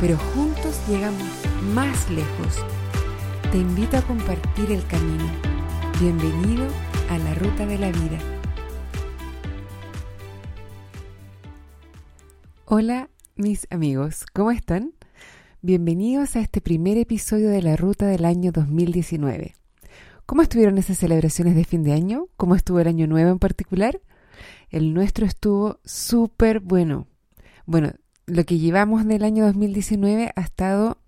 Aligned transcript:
pero 0.00 0.16
juntos 0.16 0.80
llegamos 0.88 1.28
más 1.74 2.10
lejos. 2.10 2.64
Te 3.52 3.58
invito 3.58 3.98
a 3.98 4.02
compartir 4.02 4.72
el 4.72 4.86
camino. 4.86 5.24
Bienvenido 6.00 6.66
a 7.10 7.18
la 7.18 7.34
ruta 7.34 7.66
de 7.66 7.78
la 7.78 7.92
vida. 7.92 8.18
Hola 12.64 13.10
mis 13.36 13.66
amigos, 13.70 14.24
¿cómo 14.32 14.50
están? 14.52 14.94
Bienvenidos 15.60 16.36
a 16.36 16.40
este 16.40 16.62
primer 16.62 16.96
episodio 16.96 17.50
de 17.50 17.60
la 17.60 17.76
ruta 17.76 18.06
del 18.06 18.24
año 18.24 18.52
2019. 18.52 19.54
¿Cómo 20.24 20.40
estuvieron 20.40 20.78
esas 20.78 20.96
celebraciones 20.96 21.54
de 21.54 21.64
fin 21.64 21.82
de 21.82 21.92
año? 21.92 22.28
¿Cómo 22.36 22.54
estuvo 22.54 22.80
el 22.80 22.88
año 22.88 23.06
nuevo 23.06 23.30
en 23.30 23.38
particular? 23.38 24.00
El 24.70 24.94
nuestro 24.94 25.26
estuvo 25.26 25.80
súper 25.84 26.60
bueno. 26.60 27.06
Bueno, 27.66 27.92
lo 28.30 28.44
que 28.44 28.58
llevamos 28.58 29.06
del 29.06 29.24
año 29.24 29.44
2019 29.44 30.32
ha 30.34 30.40
estado 30.40 30.98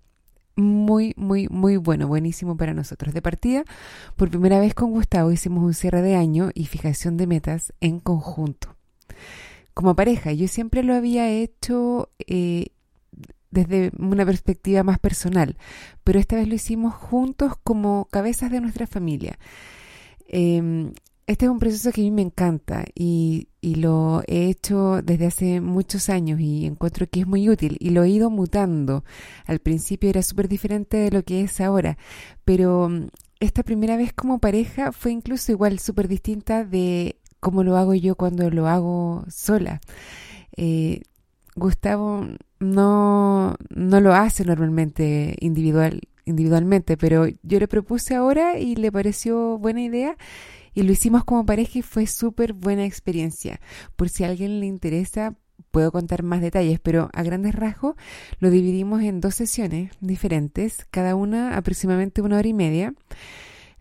muy, 0.55 1.13
muy, 1.17 1.47
muy 1.49 1.77
bueno, 1.77 2.07
buenísimo 2.07 2.55
para 2.57 2.73
nosotros. 2.73 3.13
De 3.13 3.21
partida, 3.21 3.63
por 4.15 4.29
primera 4.29 4.59
vez 4.59 4.73
con 4.73 4.91
Gustavo 4.91 5.31
hicimos 5.31 5.63
un 5.63 5.73
cierre 5.73 6.01
de 6.01 6.15
año 6.15 6.51
y 6.53 6.65
fijación 6.65 7.17
de 7.17 7.27
metas 7.27 7.73
en 7.81 7.99
conjunto. 7.99 8.75
Como 9.73 9.95
pareja, 9.95 10.31
yo 10.33 10.47
siempre 10.47 10.83
lo 10.83 10.93
había 10.93 11.29
hecho 11.29 12.11
eh, 12.27 12.67
desde 13.49 13.91
una 13.97 14.25
perspectiva 14.25 14.83
más 14.83 14.99
personal, 14.99 15.57
pero 16.03 16.19
esta 16.19 16.35
vez 16.35 16.47
lo 16.47 16.55
hicimos 16.55 16.93
juntos 16.93 17.53
como 17.63 18.05
cabezas 18.11 18.51
de 18.51 18.61
nuestra 18.61 18.85
familia. 18.85 19.39
Em, 20.27 20.93
este 21.25 21.45
es 21.45 21.51
un 21.51 21.59
proceso 21.59 21.91
que 21.91 22.01
a 22.01 22.03
mí 22.03 22.11
me 22.11 22.21
encanta 22.21 22.83
y, 22.93 23.47
lo 23.75 24.23
he 24.27 24.49
hecho 24.49 25.01
desde 25.01 25.27
hace 25.27 25.61
muchos 25.61 26.09
años 26.09 26.39
y 26.39 26.65
encuentro 26.65 27.07
que 27.09 27.21
es 27.21 27.27
muy 27.27 27.49
útil 27.49 27.77
y 27.79 27.91
lo 27.91 28.03
he 28.03 28.09
ido 28.09 28.29
mutando. 28.29 29.03
Al 29.45 29.59
principio 29.59 30.09
era 30.09 30.21
súper 30.21 30.47
diferente 30.47 30.97
de 30.97 31.11
lo 31.11 31.23
que 31.23 31.41
es 31.41 31.61
ahora, 31.61 31.97
pero 32.43 32.89
mm, 32.89 33.07
esta 33.39 33.63
primera 33.63 33.97
vez 33.97 34.13
como 34.13 34.39
pareja 34.39 34.91
fue 34.91 35.11
incluso 35.11 35.51
igual 35.51 35.79
súper 35.79 36.07
distinta 36.07 36.65
de 36.65 37.17
cómo 37.39 37.63
lo 37.63 37.77
hago 37.77 37.93
yo 37.93 38.15
cuando 38.15 38.49
lo 38.49 38.67
hago 38.67 39.25
sola. 39.29 39.81
Eh, 40.57 41.01
Gustavo 41.55 42.25
no, 42.59 43.55
no 43.69 43.99
lo 44.01 44.13
hace 44.13 44.43
normalmente 44.45 45.35
individual, 45.39 46.01
individualmente, 46.25 46.97
pero 46.97 47.27
yo 47.43 47.59
le 47.59 47.67
propuse 47.67 48.15
ahora 48.15 48.57
y 48.59 48.75
le 48.75 48.91
pareció 48.91 49.57
buena 49.57 49.81
idea 49.81 50.17
y 50.73 50.83
lo 50.83 50.91
hicimos 50.91 51.23
como 51.23 51.45
pareja 51.45 51.79
y 51.79 51.81
fue 51.81 52.07
súper 52.07 52.53
buena 52.53 52.85
experiencia. 52.85 53.59
Por 53.95 54.09
si 54.09 54.23
a 54.23 54.27
alguien 54.27 54.59
le 54.59 54.65
interesa, 54.65 55.35
puedo 55.71 55.91
contar 55.91 56.23
más 56.23 56.41
detalles, 56.41 56.79
pero 56.79 57.09
a 57.13 57.23
grandes 57.23 57.55
rasgos 57.55 57.95
lo 58.39 58.49
dividimos 58.49 59.01
en 59.01 59.21
dos 59.21 59.35
sesiones 59.35 59.91
diferentes, 60.01 60.85
cada 60.91 61.15
una 61.15 61.57
aproximadamente 61.57 62.21
una 62.21 62.37
hora 62.37 62.47
y 62.47 62.53
media. 62.53 62.93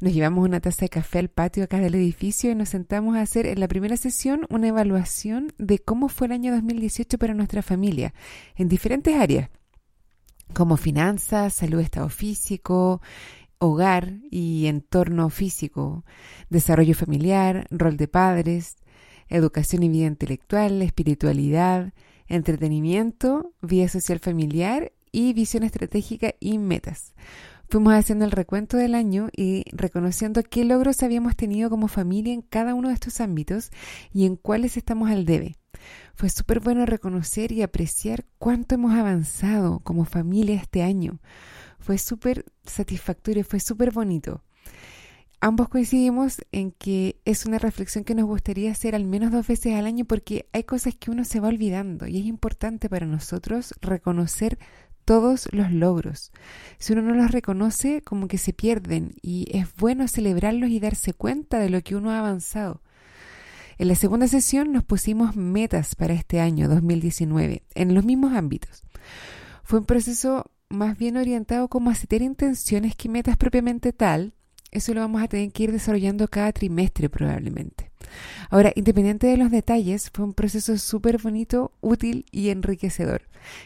Nos 0.01 0.15
llevamos 0.15 0.45
una 0.45 0.59
taza 0.59 0.87
de 0.87 0.89
café 0.89 1.21
al 1.21 1.29
patio 1.29 1.63
acá 1.63 1.79
del 1.79 1.95
edificio 1.95 2.51
y 2.51 2.57
nos 2.57 2.71
sentamos 2.71 3.15
a 3.15 3.21
hacer 3.21 3.47
en 3.47 3.61
la 3.61 3.69
primera 3.69 3.97
sesión 3.97 4.47
una 4.51 4.69
evaluación 4.69 5.53
de 5.59 5.79
cómo 5.79 6.09
fue 6.09 6.27
el 6.27 6.33
año 6.33 6.53
2018 6.53 7.19
para 7.19 7.35
nuestra 7.35 7.63
familia 7.63 8.13
en 8.57 8.69
diferentes 8.69 9.15
áreas, 9.15 9.51
como 10.55 10.77
finanzas, 10.77 11.55
salud, 11.55 11.79
estado 11.81 12.09
físico, 12.09 13.01
hogar 13.63 14.15
y 14.29 14.67
entorno 14.67 15.31
físico, 15.31 16.05
desarrollo 16.51 16.97
familiar, 16.97 17.69
rol 17.71 17.97
de 17.97 18.09
padres, 18.09 18.77
educación 19.29 19.85
y 19.85 19.89
vida 19.89 20.07
intelectual, 20.07 20.83
espiritualidad, 20.83 21.93
entretenimiento, 22.27 23.53
vida 23.63 23.87
social 23.87 24.19
familiar 24.19 24.91
y 25.13 25.33
visión 25.33 25.63
estratégica 25.63 26.35
y 26.41 26.59
metas. 26.59 27.15
Fuimos 27.69 27.95
haciendo 27.95 28.25
el 28.25 28.33
recuento 28.33 28.77
del 28.77 28.97
año 28.97 29.29
y 29.35 29.65
reconociendo 29.71 30.43
qué 30.43 30.65
logros 30.65 31.05
habíamos 31.05 31.37
tenido 31.37 31.71
como 31.71 31.87
familia 31.87 32.35
en 32.35 32.43
cada 32.43 32.75
uno 32.75 32.89
de 32.89 32.95
estos 32.95 33.21
ámbitos 33.21 33.71
y 34.13 34.27
en 34.27 34.35
cuáles 34.35 34.77
estamos 34.77 35.09
al 35.09 35.25
debe. 35.25 35.57
Fue 36.17 36.31
súper 36.31 36.59
bueno 36.59 36.85
reconocer 36.85 37.53
y 37.53 37.63
apreciar 37.63 38.25
cuánto 38.39 38.75
hemos 38.75 38.93
avanzado 38.93 39.79
como 39.85 40.05
familia 40.05 40.57
este 40.57 40.83
año 40.83 41.21
fue 41.83 41.99
súper 41.99 42.45
satisfactorio, 42.65 43.45
fue 43.45 43.61
súper 43.61 43.91
bonito. 43.91 44.43
Ambos 45.41 45.69
coincidimos 45.69 46.41
en 46.53 46.71
que 46.71 47.21
es 47.25 47.47
una 47.47 47.59
reflexión 47.59 48.05
que 48.05 48.15
nos 48.15 48.27
gustaría 48.27 48.71
hacer 48.71 48.95
al 48.95 49.05
menos 49.05 49.33
dos 49.33 49.45
veces 49.45 49.75
al 49.75 49.87
año 49.87 50.05
porque 50.05 50.47
hay 50.53 50.63
cosas 50.63 50.95
que 50.95 51.11
uno 51.11 51.25
se 51.25 51.41
va 51.41 51.49
olvidando 51.49 52.07
y 52.07 52.21
es 52.21 52.27
importante 52.27 52.89
para 52.89 53.07
nosotros 53.07 53.75
reconocer 53.81 54.61
todos 55.05 55.49
los 55.51 55.73
logros. 55.73 56.31
Si 56.79 56.93
uno 56.93 57.03
no 57.03 57.15
los 57.15 57.33
reconoce, 57.33 58.03
como 58.03 58.29
que 58.29 58.39
se 58.39 58.53
pierden 58.53 59.17
y 59.21 59.49
es 59.51 59.75
bueno 59.75 60.07
celebrarlos 60.07 60.71
y 60.71 60.79
darse 60.79 61.13
cuenta 61.13 61.59
de 61.59 61.71
lo 61.71 61.81
que 61.83 61.97
uno 61.97 62.13
ha 62.13 62.21
avanzado. 62.21 62.81
En 63.79 63.89
la 63.89 63.97
segunda 63.97 64.29
sesión 64.29 64.71
nos 64.71 64.85
pusimos 64.85 65.35
metas 65.35 65.97
para 65.97 66.15
este 66.15 66.39
año 66.39 66.69
2019 66.69 67.65
en 67.75 67.95
los 67.95 68.05
mismos 68.05 68.33
ámbitos. 68.35 68.85
Fue 69.65 69.81
un 69.81 69.87
proceso 69.87 70.52
más 70.73 70.97
bien 70.97 71.17
orientado 71.17 71.69
como 71.69 71.91
a 71.91 71.97
intenciones 72.11 72.97
que 72.97 73.09
metas 73.09 73.37
propiamente 73.37 73.93
tal, 73.93 74.33
eso 74.71 74.95
lo 74.95 75.01
vamos 75.01 75.23
a 75.23 75.29
tener 75.29 75.53
que 75.53 75.65
ir 75.65 75.73
desarrollando 75.73 76.29
cada 76.29 76.51
trimestre 76.53 77.11
probablemente. 77.11 77.91
Ahora, 78.49 78.73
independiente 78.75 79.27
de 79.27 79.37
los 79.37 79.51
detalles, 79.51 80.11
fue 80.13 80.25
un 80.25 80.33
proceso 80.33 80.77
súper 80.79 81.21
bonito, 81.21 81.73
útil 81.81 82.25
y 82.31 82.49
enriquecedor, 82.49 83.23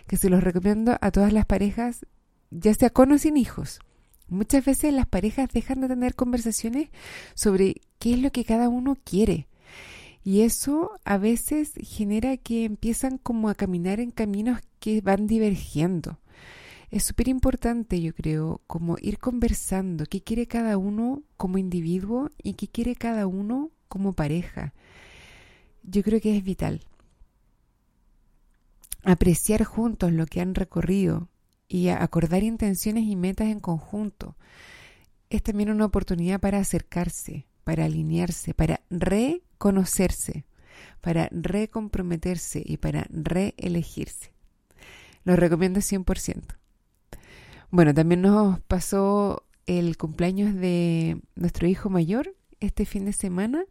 que 0.08 0.16
se 0.16 0.28
los 0.30 0.42
recomiendo 0.42 0.98
a 1.00 1.10
todas 1.12 1.32
las 1.32 1.46
parejas, 1.46 2.04
ya 2.50 2.74
sea 2.74 2.90
con 2.90 3.12
o 3.12 3.18
sin 3.18 3.36
hijos. 3.36 3.80
Muchas 4.28 4.64
veces 4.64 4.92
las 4.92 5.06
parejas 5.06 5.48
dejan 5.52 5.80
de 5.80 5.88
tener 5.88 6.16
conversaciones 6.16 6.88
sobre 7.34 7.76
qué 8.00 8.14
es 8.14 8.18
lo 8.20 8.32
que 8.32 8.44
cada 8.44 8.68
uno 8.68 8.96
quiere. 9.02 9.46
Y 10.24 10.40
eso 10.40 10.90
a 11.04 11.18
veces 11.18 11.72
genera 11.80 12.36
que 12.36 12.64
empiezan 12.64 13.18
como 13.18 13.48
a 13.48 13.54
caminar 13.54 14.00
en 14.00 14.10
caminos 14.10 14.60
que 14.80 15.00
van 15.00 15.28
divergiendo 15.28 16.18
es 16.90 17.04
súper 17.04 17.28
importante, 17.28 18.00
yo 18.00 18.14
creo, 18.14 18.60
como 18.66 18.96
ir 19.00 19.18
conversando 19.18 20.06
qué 20.06 20.22
quiere 20.22 20.46
cada 20.46 20.78
uno 20.78 21.22
como 21.36 21.58
individuo 21.58 22.30
y 22.42 22.54
qué 22.54 22.68
quiere 22.68 22.94
cada 22.94 23.26
uno 23.26 23.70
como 23.88 24.12
pareja. 24.12 24.72
Yo 25.82 26.02
creo 26.02 26.20
que 26.20 26.36
es 26.36 26.44
vital. 26.44 26.82
Apreciar 29.02 29.64
juntos 29.64 30.12
lo 30.12 30.26
que 30.26 30.40
han 30.40 30.54
recorrido 30.54 31.28
y 31.68 31.88
acordar 31.88 32.42
intenciones 32.42 33.04
y 33.04 33.16
metas 33.16 33.48
en 33.48 33.60
conjunto. 33.60 34.36
Es 35.28 35.42
también 35.42 35.70
una 35.70 35.86
oportunidad 35.86 36.40
para 36.40 36.58
acercarse, 36.58 37.46
para 37.64 37.84
alinearse, 37.84 38.54
para 38.54 38.80
reconocerse, 38.90 40.44
para 41.00 41.28
recomprometerse 41.32 42.62
y 42.64 42.76
para 42.76 43.06
reelegirse. 43.10 44.32
Lo 45.24 45.34
recomiendo 45.34 45.80
100%. 45.80 46.56
Bueno, 47.76 47.92
también 47.92 48.22
nos 48.22 48.58
pasó 48.60 49.42
el 49.66 49.98
cumpleaños 49.98 50.54
de 50.54 51.20
nuestro 51.34 51.68
hijo 51.68 51.90
mayor 51.90 52.34
este 52.58 52.86
fin 52.86 53.04
de 53.04 53.12
semana, 53.12 53.66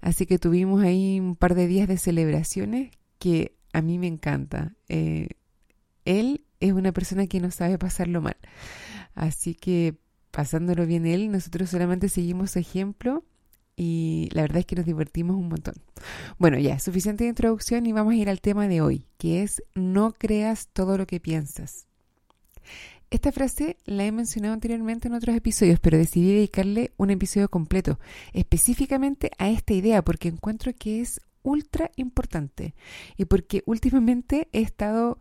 así 0.00 0.24
que 0.24 0.38
tuvimos 0.38 0.84
ahí 0.84 1.18
un 1.18 1.34
par 1.34 1.56
de 1.56 1.66
días 1.66 1.88
de 1.88 1.98
celebraciones 1.98 2.92
que 3.18 3.56
a 3.72 3.82
mí 3.82 3.98
me 3.98 4.06
encanta. 4.06 4.76
Eh, 4.88 5.30
él 6.04 6.44
es 6.60 6.72
una 6.74 6.92
persona 6.92 7.26
que 7.26 7.40
no 7.40 7.50
sabe 7.50 7.76
pasarlo 7.76 8.20
mal, 8.20 8.36
así 9.16 9.56
que 9.56 9.96
pasándolo 10.30 10.86
bien 10.86 11.04
él, 11.04 11.32
nosotros 11.32 11.70
solamente 11.70 12.08
seguimos 12.08 12.52
su 12.52 12.60
ejemplo 12.60 13.24
y 13.74 14.28
la 14.30 14.42
verdad 14.42 14.58
es 14.58 14.66
que 14.66 14.76
nos 14.76 14.86
divertimos 14.86 15.34
un 15.34 15.48
montón. 15.48 15.74
Bueno, 16.38 16.56
ya, 16.56 16.78
suficiente 16.78 17.26
introducción 17.26 17.84
y 17.86 17.90
vamos 17.90 18.12
a 18.12 18.16
ir 18.16 18.30
al 18.30 18.40
tema 18.40 18.68
de 18.68 18.80
hoy, 18.80 19.06
que 19.18 19.42
es 19.42 19.60
no 19.74 20.12
creas 20.12 20.68
todo 20.72 20.96
lo 20.96 21.08
que 21.08 21.18
piensas. 21.18 21.88
Esta 23.10 23.32
frase 23.32 23.76
la 23.86 24.04
he 24.04 24.12
mencionado 24.12 24.54
anteriormente 24.54 25.08
en 25.08 25.14
otros 25.14 25.34
episodios, 25.34 25.80
pero 25.80 25.98
decidí 25.98 26.32
dedicarle 26.32 26.92
un 26.96 27.10
episodio 27.10 27.48
completo 27.48 27.98
específicamente 28.32 29.32
a 29.36 29.50
esta 29.50 29.74
idea 29.74 30.02
porque 30.02 30.28
encuentro 30.28 30.72
que 30.78 31.00
es 31.00 31.20
ultra 31.42 31.90
importante 31.96 32.76
y 33.16 33.24
porque 33.24 33.64
últimamente 33.66 34.46
he 34.52 34.60
estado 34.60 35.18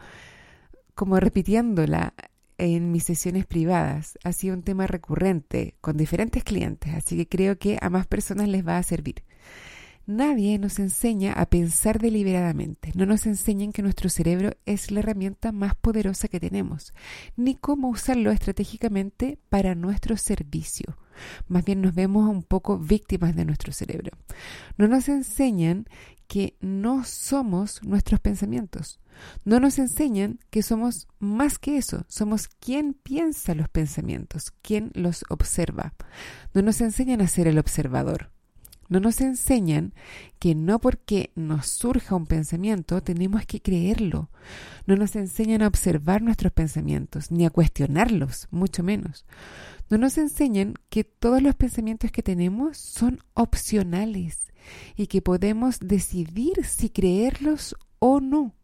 como 0.94 1.20
repitiéndola 1.20 2.14
en 2.60 2.92
mis 2.92 3.06
sesiones 3.06 3.48
privadas. 3.48 4.20
Ha 4.24 4.34
sido 4.34 4.54
un 4.54 4.62
tema 4.62 4.86
recurrente 4.86 5.74
con 5.82 5.98
diferentes 5.98 6.44
clientes, 6.44 6.94
así 6.94 7.18
que 7.18 7.28
creo 7.28 7.58
que 7.58 7.80
a 7.82 7.90
más 7.90 8.06
personas 8.06 8.50
les 8.50 8.68
va 8.68 8.78
a 8.78 8.84
servir. 8.84 9.24
Nadie 10.10 10.58
nos 10.58 10.80
enseña 10.80 11.34
a 11.34 11.46
pensar 11.46 12.00
deliberadamente, 12.00 12.92
no 12.96 13.06
nos 13.06 13.28
enseñan 13.28 13.72
que 13.72 13.84
nuestro 13.84 14.10
cerebro 14.10 14.54
es 14.66 14.90
la 14.90 15.02
herramienta 15.02 15.52
más 15.52 15.76
poderosa 15.76 16.28
que 16.28 16.40
tenemos, 16.40 16.96
ni 17.38 17.54
cómo 17.54 17.90
usarlo 17.90 18.32
estratégicamente 18.32 19.38
para 19.50 19.76
nuestro 19.76 20.18
servicio. 20.18 20.98
Más 21.48 21.64
bien 21.64 21.82
nos 21.82 21.94
vemos 21.94 22.28
un 22.28 22.42
poco 22.42 22.80
víctimas 22.80 23.36
de 23.36 23.46
nuestro 23.46 23.72
cerebro. 23.72 24.18
No 24.78 24.88
nos 24.88 25.10
enseñan 25.10 25.86
que 26.26 26.58
no 26.60 27.04
somos 27.04 27.84
nuestros 27.84 28.20
pensamientos. 28.20 29.00
No 29.46 29.60
nos 29.60 29.78
enseñan 29.78 30.40
que 30.50 30.64
somos 30.64 31.08
más 31.20 31.60
que 31.60 31.78
eso, 31.78 32.04
somos 32.08 32.48
quien 32.48 32.96
piensa 32.96 33.54
los 33.54 33.70
pensamientos, 33.70 34.54
quien 34.64 34.90
los 34.96 35.24
observa. 35.30 35.94
No 36.56 36.64
nos 36.64 36.82
enseñan 36.82 37.22
a 37.22 37.28
ser 37.28 37.48
el 37.48 37.60
observador. 37.60 38.32
No 38.90 39.00
nos 39.00 39.22
enseñan 39.22 39.94
que 40.40 40.56
no 40.56 40.80
porque 40.80 41.32
nos 41.36 41.68
surja 41.68 42.16
un 42.16 42.26
pensamiento 42.26 43.04
tenemos 43.04 43.46
que 43.46 43.62
creerlo. 43.62 44.32
No 44.88 44.96
nos 44.96 45.16
enseñan 45.16 45.62
a 45.62 45.68
observar 45.68 46.24
nuestros 46.24 46.52
pensamientos, 46.52 47.30
ni 47.30 47.46
a 47.46 47.52
cuestionarlos, 47.52 48.48
mucho 48.50 48.82
menos. 48.82 49.26
No 49.92 50.00
nos 50.00 50.18
enseñan 50.18 50.74
que 50.90 51.04
todos 51.04 51.42
los 51.42 51.54
pensamientos 51.54 52.12
que 52.12 52.24
tenemos 52.24 52.78
son 52.78 53.20
opcionales 53.36 54.52
y 54.96 55.06
que 55.06 55.22
podemos 55.22 55.80
decidir 55.80 56.66
si 56.66 56.90
creerlos 56.90 57.76
o 58.00 58.20
no. 58.20 58.56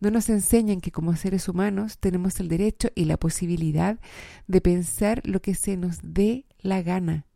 No 0.00 0.10
nos 0.10 0.30
enseñan 0.30 0.80
que 0.80 0.90
como 0.90 1.14
seres 1.14 1.46
humanos 1.46 1.98
tenemos 1.98 2.40
el 2.40 2.48
derecho 2.48 2.88
y 2.94 3.04
la 3.04 3.18
posibilidad 3.18 4.00
de 4.46 4.60
pensar 4.62 5.20
lo 5.26 5.42
que 5.42 5.54
se 5.54 5.76
nos 5.76 5.98
dé 6.02 6.46
la 6.58 6.80
gana 6.82 7.26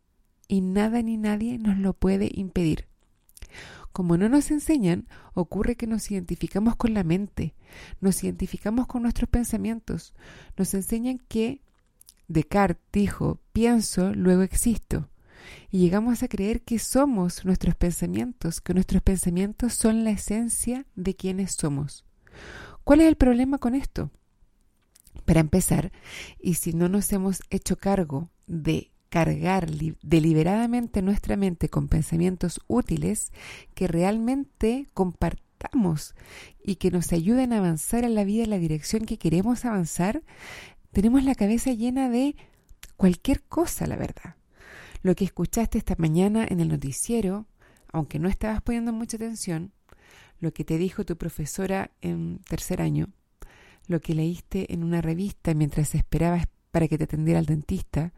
y 0.47 0.61
nada 0.61 1.01
ni 1.01 1.17
nadie 1.17 1.57
nos 1.57 1.77
lo 1.77 1.93
puede 1.93 2.29
impedir. 2.33 2.87
Como 3.91 4.17
no 4.17 4.29
nos 4.29 4.51
enseñan, 4.51 5.07
ocurre 5.33 5.75
que 5.75 5.87
nos 5.87 6.11
identificamos 6.11 6.75
con 6.75 6.93
la 6.93 7.03
mente, 7.03 7.55
nos 7.99 8.23
identificamos 8.23 8.85
con 8.85 9.01
nuestros 9.01 9.29
pensamientos, 9.29 10.13
nos 10.55 10.73
enseñan 10.73 11.19
que 11.27 11.61
Descartes 12.27 12.83
dijo, 12.91 13.39
pienso, 13.53 14.13
luego 14.13 14.41
existo. 14.41 15.09
Y 15.71 15.79
llegamos 15.79 16.23
a 16.23 16.27
creer 16.27 16.61
que 16.61 16.77
somos 16.77 17.45
nuestros 17.45 17.75
pensamientos, 17.75 18.59
que 18.59 18.73
nuestros 18.73 19.01
pensamientos 19.01 19.73
son 19.73 20.03
la 20.03 20.11
esencia 20.11 20.85
de 20.95 21.15
quienes 21.15 21.53
somos. 21.53 22.05
¿Cuál 22.83 23.01
es 23.01 23.07
el 23.07 23.15
problema 23.15 23.57
con 23.57 23.75
esto? 23.75 24.11
Para 25.25 25.39
empezar, 25.39 25.91
y 26.39 26.55
si 26.55 26.73
no 26.73 26.89
nos 26.89 27.11
hemos 27.13 27.39
hecho 27.49 27.77
cargo 27.77 28.29
de 28.45 28.91
cargar 29.09 29.69
deliberadamente 30.01 31.01
nuestra 31.01 31.37
mente 31.37 31.69
con 31.69 31.87
pensamientos 31.87 32.61
útiles 32.67 33.31
que 33.73 33.87
realmente 33.87 34.87
compartamos 34.93 36.15
y 36.63 36.75
que 36.75 36.91
nos 36.91 37.13
ayuden 37.13 37.53
a 37.53 37.57
avanzar 37.57 38.03
en 38.03 38.15
la 38.15 38.23
vida 38.23 38.43
en 38.43 38.49
la 38.49 38.59
dirección 38.59 39.05
que 39.05 39.17
queremos 39.17 39.65
avanzar, 39.65 40.23
tenemos 40.91 41.23
la 41.23 41.35
cabeza 41.35 41.71
llena 41.71 42.09
de 42.09 42.35
cualquier 42.95 43.43
cosa, 43.43 43.87
la 43.87 43.95
verdad. 43.95 44.35
Lo 45.01 45.15
que 45.15 45.25
escuchaste 45.25 45.77
esta 45.77 45.95
mañana 45.97 46.45
en 46.47 46.59
el 46.59 46.67
noticiero, 46.67 47.45
aunque 47.91 48.19
no 48.19 48.27
estabas 48.27 48.61
poniendo 48.61 48.91
mucha 48.91 49.17
atención, 49.17 49.71
lo 50.39 50.53
que 50.53 50.63
te 50.63 50.77
dijo 50.77 51.05
tu 51.05 51.17
profesora 51.17 51.91
en 52.01 52.39
tercer 52.47 52.81
año, 52.81 53.09
lo 53.87 54.01
que 54.01 54.13
leíste 54.13 54.73
en 54.73 54.83
una 54.83 55.01
revista 55.01 55.53
mientras 55.53 55.95
esperabas 55.95 56.45
para 56.71 56.87
que 56.87 56.97
te 56.97 57.05
atendiera 57.05 57.39
el 57.39 57.45
dentista, 57.45 58.13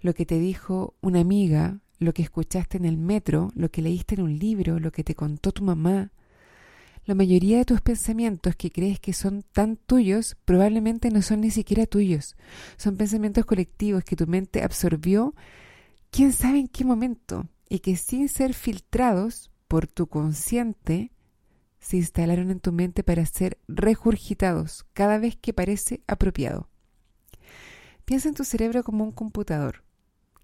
lo 0.00 0.14
que 0.14 0.26
te 0.26 0.38
dijo 0.38 0.94
una 1.00 1.20
amiga, 1.20 1.80
lo 1.98 2.14
que 2.14 2.22
escuchaste 2.22 2.78
en 2.78 2.86
el 2.86 2.96
metro, 2.96 3.50
lo 3.54 3.70
que 3.70 3.82
leíste 3.82 4.14
en 4.14 4.22
un 4.22 4.38
libro, 4.38 4.80
lo 4.80 4.90
que 4.90 5.04
te 5.04 5.14
contó 5.14 5.52
tu 5.52 5.62
mamá. 5.62 6.12
La 7.04 7.14
mayoría 7.14 7.58
de 7.58 7.64
tus 7.64 7.80
pensamientos 7.80 8.56
que 8.56 8.70
crees 8.70 9.00
que 9.00 9.12
son 9.12 9.42
tan 9.52 9.76
tuyos 9.76 10.36
probablemente 10.44 11.10
no 11.10 11.22
son 11.22 11.42
ni 11.42 11.50
siquiera 11.50 11.86
tuyos. 11.86 12.36
Son 12.76 12.96
pensamientos 12.96 13.44
colectivos 13.44 14.04
que 14.04 14.16
tu 14.16 14.26
mente 14.26 14.62
absorbió 14.62 15.34
quién 16.10 16.32
sabe 16.32 16.58
en 16.58 16.68
qué 16.68 16.84
momento 16.84 17.48
y 17.68 17.80
que 17.80 17.96
sin 17.96 18.28
ser 18.28 18.54
filtrados 18.54 19.50
por 19.68 19.86
tu 19.86 20.08
consciente 20.08 21.12
se 21.78 21.96
instalaron 21.96 22.50
en 22.50 22.60
tu 22.60 22.72
mente 22.72 23.02
para 23.02 23.24
ser 23.26 23.58
regurgitados 23.68 24.86
cada 24.92 25.18
vez 25.18 25.36
que 25.36 25.52
parece 25.52 26.02
apropiado. 26.06 26.68
Piensa 28.04 28.28
en 28.28 28.34
tu 28.34 28.44
cerebro 28.44 28.82
como 28.82 29.04
un 29.04 29.12
computador 29.12 29.84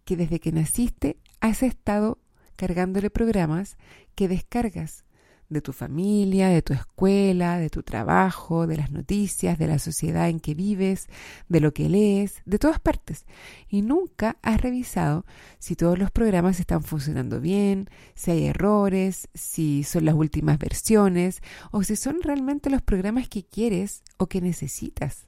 que 0.07 0.17
desde 0.17 0.41
que 0.41 0.53
naciste 0.53 1.19
has 1.41 1.63
estado 1.63 2.19
cargándole 2.55 3.11
programas 3.11 3.77
que 4.15 4.29
descargas 4.29 5.05
de 5.49 5.61
tu 5.61 5.73
familia, 5.73 6.49
de 6.49 6.63
tu 6.63 6.73
escuela, 6.73 7.59
de 7.59 7.71
tu 7.71 7.83
trabajo, 7.83 8.67
de 8.67 8.77
las 8.77 8.91
noticias, 8.91 9.59
de 9.59 9.67
la 9.67 9.79
sociedad 9.79 10.29
en 10.29 10.41
que 10.41 10.55
vives, 10.55 11.09
de 11.49 11.61
lo 11.61 11.73
que 11.75 11.89
lees, 11.89 12.43
de 12.45 12.59
todas 12.59 12.81
partes. 12.81 13.27
Y 13.69 13.83
nunca 13.83 14.39
has 14.43 14.61
revisado 14.61 15.27
si 15.59 15.77
todos 15.77 15.99
los 15.99 16.11
programas 16.11 16.61
están 16.61 16.83
funcionando 16.83 17.41
bien, 17.41 17.91
si 18.15 18.31
hay 18.31 18.47
errores, 18.47 19.29
si 19.35 19.85
son 19.85 20.05
las 20.05 20.15
últimas 20.15 20.59
versiones 20.59 21.43
o 21.73 21.83
si 21.83 21.97
son 21.97 22.23
realmente 22.23 22.71
los 22.71 22.83
programas 22.83 23.29
que 23.29 23.45
quieres 23.45 24.03
o 24.19 24.29
que 24.29 24.41
necesitas. 24.41 25.27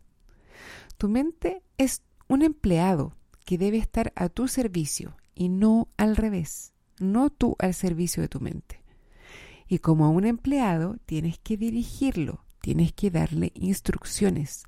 Tu 0.97 1.09
mente 1.09 1.63
es 1.79 2.03
un 2.29 2.43
empleado 2.43 3.19
que 3.49 3.57
debe 3.57 3.79
estar 3.79 4.13
a 4.15 4.29
tu 4.29 4.47
servicio 4.47 5.17
y 5.35 5.49
no 5.49 5.89
al 5.97 6.17
revés, 6.17 6.75
no 6.99 7.31
tú 7.31 7.57
al 7.59 7.73
servicio 7.73 8.21
de 8.21 8.29
tu 8.29 8.41
mente. 8.41 8.83
Y 9.67 9.79
como 9.79 10.05
a 10.05 10.11
un 10.11 10.27
empleado 10.27 10.99
tienes 11.07 11.39
que 11.39 11.57
dirigirlo, 11.57 12.45
tienes 12.61 12.93
que 12.93 13.11
darle 13.11 13.53
instrucciones. 13.55 14.65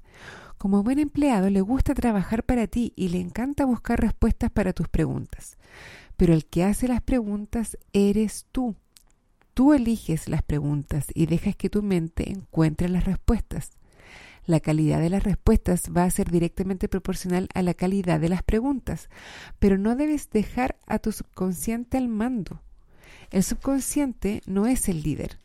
Como 0.57 0.83
buen 0.83 0.99
empleado 0.99 1.51
le 1.51 1.61
gusta 1.61 1.93
trabajar 1.93 2.43
para 2.43 2.69
ti 2.69 2.95
y 2.97 3.11
le 3.11 3.21
encanta 3.21 3.67
buscar 3.67 4.01
respuestas 4.01 4.51
para 4.51 4.73
tus 4.73 4.89
preguntas. 4.89 5.59
Pero 6.17 6.33
el 6.33 6.47
que 6.47 6.65
hace 6.65 6.89
las 6.89 7.03
preguntas 7.03 7.77
eres 7.93 8.47
tú. 8.51 8.77
Tú 9.53 9.75
eliges 9.75 10.27
las 10.27 10.43
preguntas 10.43 11.09
y 11.13 11.27
dejas 11.27 11.55
que 11.55 11.69
tu 11.69 11.83
mente 11.83 12.31
encuentre 12.31 12.89
las 12.89 13.05
respuestas 13.05 13.73
la 14.47 14.61
calidad 14.61 15.01
de 15.01 15.11
las 15.11 15.23
respuestas 15.23 15.91
va 15.97 16.05
a 16.05 16.11
ser 16.11 16.31
directamente 16.31 16.89
proporcional 16.89 17.49
a 17.55 17.63
la 17.63 17.75
calidad 17.75 18.21
de 18.21 18.29
las 18.29 18.43
preguntas, 18.43 19.09
pero 19.59 19.79
no 19.79 19.97
debes 19.97 20.31
dejar 20.31 20.79
a 20.87 20.99
tu 20.99 21.13
subconsciente 21.13 21.97
al 21.97 22.09
mando. 22.09 22.63
El 23.31 23.45
subconsciente 23.45 24.43
no 24.47 24.67
es 24.67 24.89
el 24.89 25.03
líder. 25.03 25.39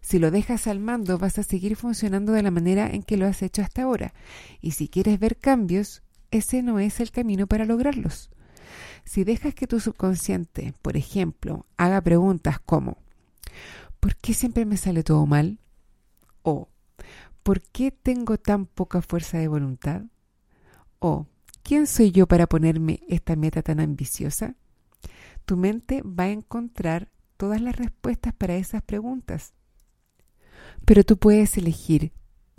Si 0.00 0.18
lo 0.18 0.30
dejas 0.30 0.66
al 0.66 0.80
mando 0.80 1.18
vas 1.18 1.38
a 1.38 1.42
seguir 1.42 1.76
funcionando 1.76 2.32
de 2.32 2.42
la 2.42 2.50
manera 2.50 2.88
en 2.88 3.02
que 3.02 3.16
lo 3.16 3.26
has 3.26 3.42
hecho 3.42 3.62
hasta 3.62 3.82
ahora, 3.82 4.14
y 4.60 4.72
si 4.72 4.88
quieres 4.88 5.18
ver 5.18 5.36
cambios, 5.36 6.02
ese 6.30 6.62
no 6.62 6.78
es 6.78 7.00
el 7.00 7.10
camino 7.10 7.46
para 7.46 7.64
lograrlos. 7.64 8.30
Si 9.04 9.24
dejas 9.24 9.54
que 9.54 9.66
tu 9.66 9.80
subconsciente, 9.80 10.74
por 10.82 10.96
ejemplo, 10.96 11.66
haga 11.76 12.00
preguntas 12.00 12.58
como 12.60 12.98
¿por 14.00 14.16
qué 14.16 14.34
siempre 14.34 14.64
me 14.64 14.76
sale 14.76 15.02
todo 15.02 15.26
mal? 15.26 15.58
o 16.46 16.68
¿por 17.46 17.62
qué 17.62 17.92
tengo 17.92 18.38
tan 18.38 18.66
poca 18.66 19.00
fuerza 19.02 19.38
de 19.38 19.46
voluntad? 19.46 20.02
¿O 20.98 21.28
quién 21.62 21.86
soy 21.86 22.10
yo 22.10 22.26
para 22.26 22.48
ponerme 22.48 23.04
esta 23.06 23.36
meta 23.36 23.62
tan 23.62 23.78
ambiciosa? 23.78 24.56
Tu 25.44 25.56
mente 25.56 26.02
va 26.02 26.24
a 26.24 26.30
encontrar 26.30 27.12
todas 27.36 27.60
las 27.60 27.76
respuestas 27.76 28.34
para 28.34 28.56
esas 28.56 28.82
preguntas. 28.82 29.52
Pero 30.84 31.04
tú 31.04 31.18
puedes 31.18 31.56
elegir 31.56 32.10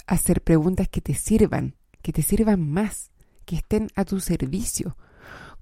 hacer 0.06 0.42
preguntas 0.42 0.88
que 0.88 1.02
te 1.02 1.16
sirvan, 1.16 1.76
que 2.02 2.14
te 2.14 2.22
sirvan 2.22 2.66
más, 2.66 3.12
que 3.44 3.58
estén 3.58 3.90
a 3.94 4.06
tu 4.06 4.22
servicio. 4.22 4.96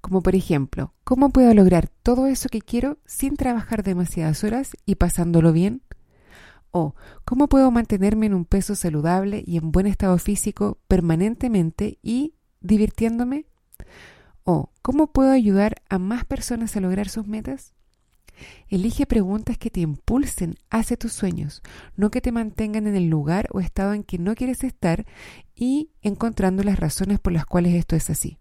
Como 0.00 0.22
por 0.22 0.36
ejemplo, 0.36 0.94
¿cómo 1.02 1.30
puedo 1.30 1.52
lograr 1.52 1.88
todo 1.88 2.28
eso 2.28 2.48
que 2.48 2.62
quiero 2.62 2.98
sin 3.06 3.36
trabajar 3.36 3.82
demasiadas 3.82 4.44
horas 4.44 4.76
y 4.86 4.94
pasándolo 4.94 5.52
bien? 5.52 5.82
O 6.78 6.94
cómo 7.24 7.48
puedo 7.48 7.70
mantenerme 7.70 8.26
en 8.26 8.34
un 8.34 8.44
peso 8.44 8.74
saludable 8.74 9.42
y 9.46 9.56
en 9.56 9.72
buen 9.72 9.86
estado 9.86 10.18
físico 10.18 10.76
permanentemente 10.88 11.98
y 12.02 12.34
divirtiéndome. 12.60 13.46
O 14.44 14.68
cómo 14.82 15.06
puedo 15.06 15.30
ayudar 15.30 15.76
a 15.88 15.98
más 15.98 16.26
personas 16.26 16.76
a 16.76 16.80
lograr 16.80 17.08
sus 17.08 17.26
metas. 17.26 17.72
Elige 18.68 19.06
preguntas 19.06 19.56
que 19.56 19.70
te 19.70 19.80
impulsen 19.80 20.56
hacia 20.68 20.98
tus 20.98 21.14
sueños, 21.14 21.62
no 21.96 22.10
que 22.10 22.20
te 22.20 22.30
mantengan 22.30 22.86
en 22.86 22.94
el 22.94 23.08
lugar 23.08 23.48
o 23.52 23.60
estado 23.60 23.94
en 23.94 24.02
que 24.02 24.18
no 24.18 24.34
quieres 24.34 24.62
estar 24.62 25.06
y 25.54 25.92
encontrando 26.02 26.62
las 26.62 26.78
razones 26.78 27.20
por 27.20 27.32
las 27.32 27.46
cuales 27.46 27.72
esto 27.72 27.96
es 27.96 28.10
así. 28.10 28.36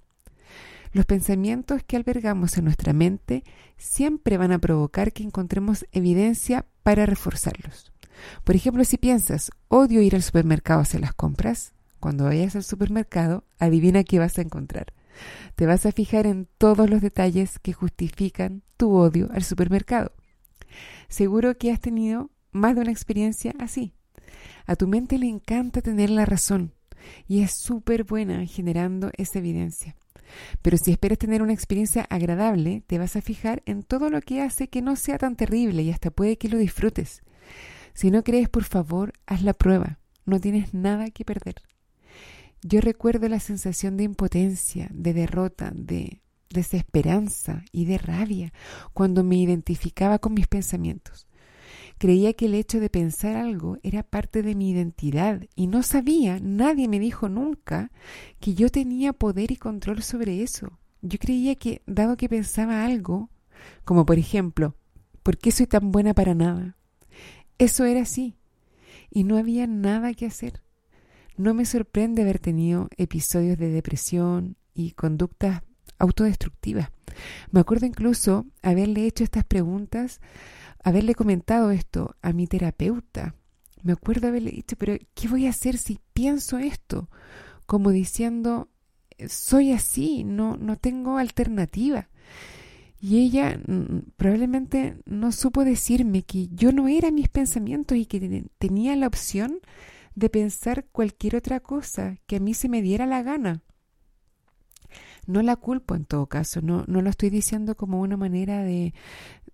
Los 0.91 1.05
pensamientos 1.05 1.83
que 1.87 1.95
albergamos 1.95 2.57
en 2.57 2.65
nuestra 2.65 2.91
mente 2.91 3.45
siempre 3.77 4.37
van 4.37 4.51
a 4.51 4.59
provocar 4.59 5.13
que 5.13 5.23
encontremos 5.23 5.85
evidencia 5.93 6.65
para 6.83 7.05
reforzarlos. 7.05 7.94
Por 8.43 8.55
ejemplo, 8.55 8.83
si 8.83 8.97
piensas, 8.97 9.51
odio 9.67 10.01
ir 10.01 10.15
al 10.15 10.23
supermercado 10.23 10.79
a 10.79 10.83
hacer 10.83 11.01
las 11.01 11.13
compras, 11.13 11.73
cuando 11.99 12.25
vayas 12.25 12.55
al 12.55 12.63
supermercado, 12.63 13.45
adivina 13.57 14.03
qué 14.03 14.19
vas 14.19 14.37
a 14.37 14.41
encontrar. 14.41 14.93
Te 15.55 15.65
vas 15.65 15.85
a 15.85 15.91
fijar 15.91 16.27
en 16.27 16.47
todos 16.57 16.89
los 16.89 17.01
detalles 17.01 17.59
que 17.59 17.73
justifican 17.73 18.61
tu 18.77 18.93
odio 18.93 19.29
al 19.33 19.43
supermercado. 19.43 20.11
Seguro 21.07 21.57
que 21.57 21.71
has 21.71 21.79
tenido 21.79 22.29
más 22.51 22.75
de 22.75 22.81
una 22.81 22.91
experiencia 22.91 23.53
así. 23.59 23.93
A 24.65 24.75
tu 24.75 24.87
mente 24.87 25.17
le 25.17 25.27
encanta 25.27 25.81
tener 25.81 26.09
la 26.09 26.25
razón 26.25 26.73
y 27.27 27.41
es 27.41 27.51
súper 27.51 28.03
buena 28.03 28.45
generando 28.45 29.11
esa 29.17 29.39
evidencia. 29.39 29.95
Pero 30.61 30.77
si 30.77 30.91
esperas 30.91 31.19
tener 31.19 31.41
una 31.41 31.53
experiencia 31.53 32.05
agradable, 32.09 32.83
te 32.87 32.97
vas 32.97 33.15
a 33.15 33.21
fijar 33.21 33.61
en 33.65 33.83
todo 33.83 34.09
lo 34.09 34.21
que 34.21 34.41
hace 34.41 34.67
que 34.67 34.81
no 34.81 34.95
sea 34.95 35.17
tan 35.17 35.35
terrible 35.35 35.83
y 35.83 35.91
hasta 35.91 36.11
puede 36.11 36.37
que 36.37 36.49
lo 36.49 36.57
disfrutes. 36.57 37.21
Si 37.95 38.11
no 38.11 38.23
crees, 38.23 38.49
por 38.49 38.65
favor, 38.65 39.13
haz 39.25 39.41
la 39.41 39.53
prueba. 39.53 39.99
No 40.25 40.39
tienes 40.39 40.73
nada 40.73 41.09
que 41.09 41.23
perder. 41.25 41.55
Yo 42.61 42.81
recuerdo 42.81 43.29
la 43.29 43.39
sensación 43.39 43.95
de 43.95 44.03
impotencia, 44.03 44.89
de 44.91 45.13
derrota, 45.13 45.71
de 45.73 46.21
desesperanza 46.49 47.63
y 47.71 47.85
de 47.85 47.97
rabia 47.97 48.53
cuando 48.93 49.23
me 49.23 49.37
identificaba 49.37 50.19
con 50.19 50.33
mis 50.33 50.47
pensamientos. 50.47 51.27
Creía 51.97 52.33
que 52.33 52.47
el 52.47 52.55
hecho 52.55 52.81
de 52.81 52.89
pensar 52.89 53.37
algo 53.37 53.77
era 53.81 54.03
parte 54.03 54.41
de 54.41 54.55
mi 54.55 54.71
identidad 54.71 55.43
y 55.55 55.67
no 55.67 55.81
sabía, 55.81 56.39
nadie 56.41 56.89
me 56.89 56.99
dijo 56.99 57.29
nunca 57.29 57.91
que 58.41 58.53
yo 58.53 58.69
tenía 58.69 59.13
poder 59.13 59.51
y 59.51 59.55
control 59.55 60.03
sobre 60.03 60.43
eso. 60.43 60.79
Yo 61.01 61.17
creía 61.17 61.55
que, 61.55 61.81
dado 61.85 62.17
que 62.17 62.27
pensaba 62.27 62.83
algo, 62.83 63.29
como 63.85 64.05
por 64.05 64.17
ejemplo, 64.17 64.75
¿por 65.23 65.37
qué 65.37 65.51
soy 65.51 65.67
tan 65.67 65.91
buena 65.91 66.13
para 66.13 66.35
nada? 66.35 66.75
Eso 67.57 67.85
era 67.85 68.01
así 68.01 68.35
y 69.09 69.23
no 69.23 69.37
había 69.37 69.67
nada 69.67 70.13
que 70.13 70.25
hacer. 70.25 70.61
No 71.37 71.53
me 71.53 71.65
sorprende 71.65 72.21
haber 72.21 72.39
tenido 72.39 72.89
episodios 72.97 73.57
de 73.57 73.69
depresión 73.69 74.57
y 74.73 74.91
conductas 74.91 75.61
autodestructivas. 75.97 76.89
Me 77.51 77.59
acuerdo 77.59 77.85
incluso 77.85 78.45
haberle 78.61 79.05
hecho 79.05 79.23
estas 79.23 79.45
preguntas 79.45 80.19
haberle 80.85 81.15
comentado 81.15 81.71
esto 81.71 82.15
a 82.21 82.31
mi 82.31 82.45
terapeuta. 82.45 83.33
Me 83.81 83.93
acuerdo 83.93 84.27
haberle 84.27 84.51
dicho, 84.51 84.75
pero 84.77 84.95
¿qué 85.15 85.27
voy 85.27 85.47
a 85.47 85.49
hacer 85.49 85.77
si 85.77 85.99
pienso 86.13 86.59
esto? 86.59 87.09
Como 87.65 87.89
diciendo, 87.89 88.69
soy 89.27 89.71
así, 89.71 90.23
no, 90.23 90.57
no 90.57 90.77
tengo 90.77 91.17
alternativa. 91.17 92.07
Y 92.99 93.19
ella 93.19 93.59
mm, 93.67 94.11
probablemente 94.17 94.97
no 95.05 95.31
supo 95.31 95.63
decirme 95.63 96.23
que 96.23 96.47
yo 96.47 96.71
no 96.71 96.87
era 96.87 97.11
mis 97.11 97.29
pensamientos 97.29 97.97
y 97.97 98.05
que 98.05 98.45
tenía 98.57 98.95
la 98.95 99.07
opción 99.07 99.59
de 100.15 100.29
pensar 100.29 100.85
cualquier 100.91 101.35
otra 101.35 101.59
cosa 101.59 102.17
que 102.25 102.37
a 102.37 102.39
mí 102.39 102.53
se 102.53 102.69
me 102.69 102.81
diera 102.81 103.05
la 103.05 103.21
gana. 103.21 103.61
No 105.27 105.41
la 105.41 105.55
culpo 105.55 105.95
en 105.95 106.05
todo 106.05 106.27
caso, 106.27 106.61
no, 106.61 106.85
no 106.87 107.01
lo 107.01 107.09
estoy 107.09 107.29
diciendo 107.29 107.75
como 107.75 107.99
una 107.99 108.15
manera 108.15 108.63
de, 108.63 108.93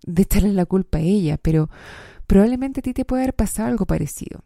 de 0.06 0.22
echarle 0.22 0.52
la 0.52 0.66
culpa 0.66 0.98
a 0.98 1.02
ella, 1.02 1.38
pero 1.38 1.70
probablemente 2.26 2.80
a 2.80 2.82
ti 2.82 2.92
te 2.92 3.04
puede 3.04 3.22
haber 3.22 3.34
pasado 3.34 3.68
algo 3.68 3.86
parecido. 3.86 4.44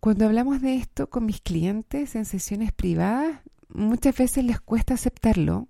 Cuando 0.00 0.26
hablamos 0.26 0.60
de 0.60 0.76
esto 0.76 1.08
con 1.08 1.26
mis 1.26 1.40
clientes 1.40 2.14
en 2.14 2.24
sesiones 2.26 2.72
privadas, 2.72 3.40
muchas 3.68 4.16
veces 4.16 4.44
les 4.44 4.60
cuesta 4.60 4.94
aceptarlo, 4.94 5.68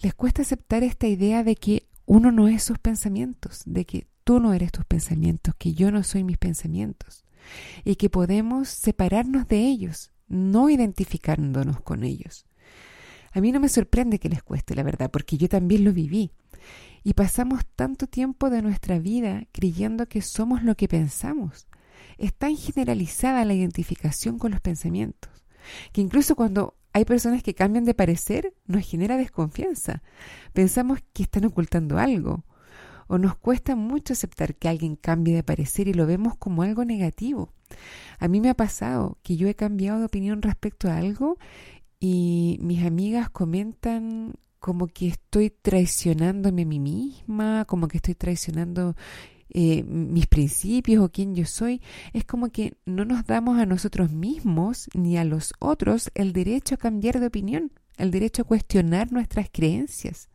les 0.00 0.14
cuesta 0.14 0.42
aceptar 0.42 0.82
esta 0.82 1.06
idea 1.06 1.44
de 1.44 1.56
que 1.56 1.88
uno 2.06 2.32
no 2.32 2.48
es 2.48 2.62
sus 2.62 2.78
pensamientos, 2.78 3.62
de 3.66 3.84
que 3.84 4.06
tú 4.24 4.40
no 4.40 4.52
eres 4.52 4.72
tus 4.72 4.84
pensamientos, 4.84 5.54
que 5.56 5.74
yo 5.74 5.90
no 5.90 6.02
soy 6.02 6.24
mis 6.24 6.38
pensamientos, 6.38 7.24
y 7.84 7.96
que 7.96 8.10
podemos 8.10 8.68
separarnos 8.68 9.48
de 9.48 9.66
ellos, 9.66 10.12
no 10.28 10.70
identificándonos 10.70 11.80
con 11.80 12.04
ellos. 12.04 12.46
A 13.32 13.40
mí 13.40 13.52
no 13.52 13.60
me 13.60 13.68
sorprende 13.68 14.18
que 14.18 14.28
les 14.28 14.42
cueste, 14.42 14.74
la 14.74 14.82
verdad, 14.82 15.10
porque 15.10 15.36
yo 15.36 15.48
también 15.48 15.84
lo 15.84 15.92
viví. 15.92 16.32
Y 17.04 17.14
pasamos 17.14 17.62
tanto 17.76 18.06
tiempo 18.06 18.50
de 18.50 18.62
nuestra 18.62 18.98
vida 18.98 19.46
creyendo 19.52 20.06
que 20.06 20.22
somos 20.22 20.62
lo 20.62 20.76
que 20.76 20.88
pensamos. 20.88 21.68
Es 22.16 22.34
tan 22.34 22.56
generalizada 22.56 23.44
la 23.44 23.54
identificación 23.54 24.38
con 24.38 24.50
los 24.50 24.60
pensamientos, 24.60 25.30
que 25.92 26.00
incluso 26.00 26.34
cuando 26.34 26.77
hay 26.92 27.04
personas 27.04 27.42
que 27.42 27.54
cambian 27.54 27.84
de 27.84 27.94
parecer, 27.94 28.54
nos 28.66 28.86
genera 28.86 29.16
desconfianza. 29.16 30.02
Pensamos 30.52 31.00
que 31.12 31.22
están 31.22 31.44
ocultando 31.44 31.98
algo. 31.98 32.44
O 33.06 33.16
nos 33.16 33.36
cuesta 33.36 33.74
mucho 33.74 34.12
aceptar 34.12 34.54
que 34.54 34.68
alguien 34.68 34.94
cambie 34.94 35.34
de 35.34 35.42
parecer 35.42 35.88
y 35.88 35.94
lo 35.94 36.06
vemos 36.06 36.36
como 36.36 36.62
algo 36.62 36.84
negativo. 36.84 37.54
A 38.18 38.28
mí 38.28 38.40
me 38.40 38.50
ha 38.50 38.54
pasado 38.54 39.18
que 39.22 39.36
yo 39.36 39.48
he 39.48 39.54
cambiado 39.54 39.98
de 39.98 40.04
opinión 40.04 40.42
respecto 40.42 40.88
a 40.88 40.98
algo 40.98 41.38
y 42.00 42.58
mis 42.60 42.84
amigas 42.84 43.30
comentan 43.30 44.34
como 44.58 44.88
que 44.88 45.08
estoy 45.08 45.50
traicionándome 45.50 46.62
a 46.62 46.66
mí 46.66 46.80
misma, 46.80 47.64
como 47.64 47.88
que 47.88 47.98
estoy 47.98 48.14
traicionando 48.14 48.96
eh, 49.50 49.82
mis 49.82 50.26
principios 50.26 51.02
o 51.02 51.10
quién 51.10 51.34
yo 51.34 51.46
soy, 51.46 51.80
es 52.12 52.24
como 52.24 52.50
que 52.50 52.76
no 52.84 53.04
nos 53.04 53.24
damos 53.24 53.58
a 53.58 53.66
nosotros 53.66 54.12
mismos 54.12 54.88
ni 54.94 55.16
a 55.16 55.24
los 55.24 55.52
otros 55.58 56.10
el 56.14 56.32
derecho 56.32 56.74
a 56.74 56.78
cambiar 56.78 57.20
de 57.20 57.26
opinión, 57.26 57.72
el 57.96 58.10
derecho 58.10 58.42
a 58.42 58.46
cuestionar 58.46 59.12
nuestras 59.12 59.48
creencias. 59.50 60.28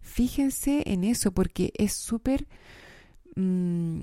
Fíjense 0.00 0.82
en 0.86 1.04
eso 1.04 1.32
porque 1.32 1.72
es 1.76 1.94
súper 1.94 2.46
mm, 3.36 4.02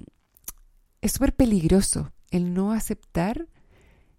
es 1.01 1.13
súper 1.13 1.33
peligroso 1.35 2.11
el 2.29 2.53
no 2.53 2.71
aceptar 2.71 3.47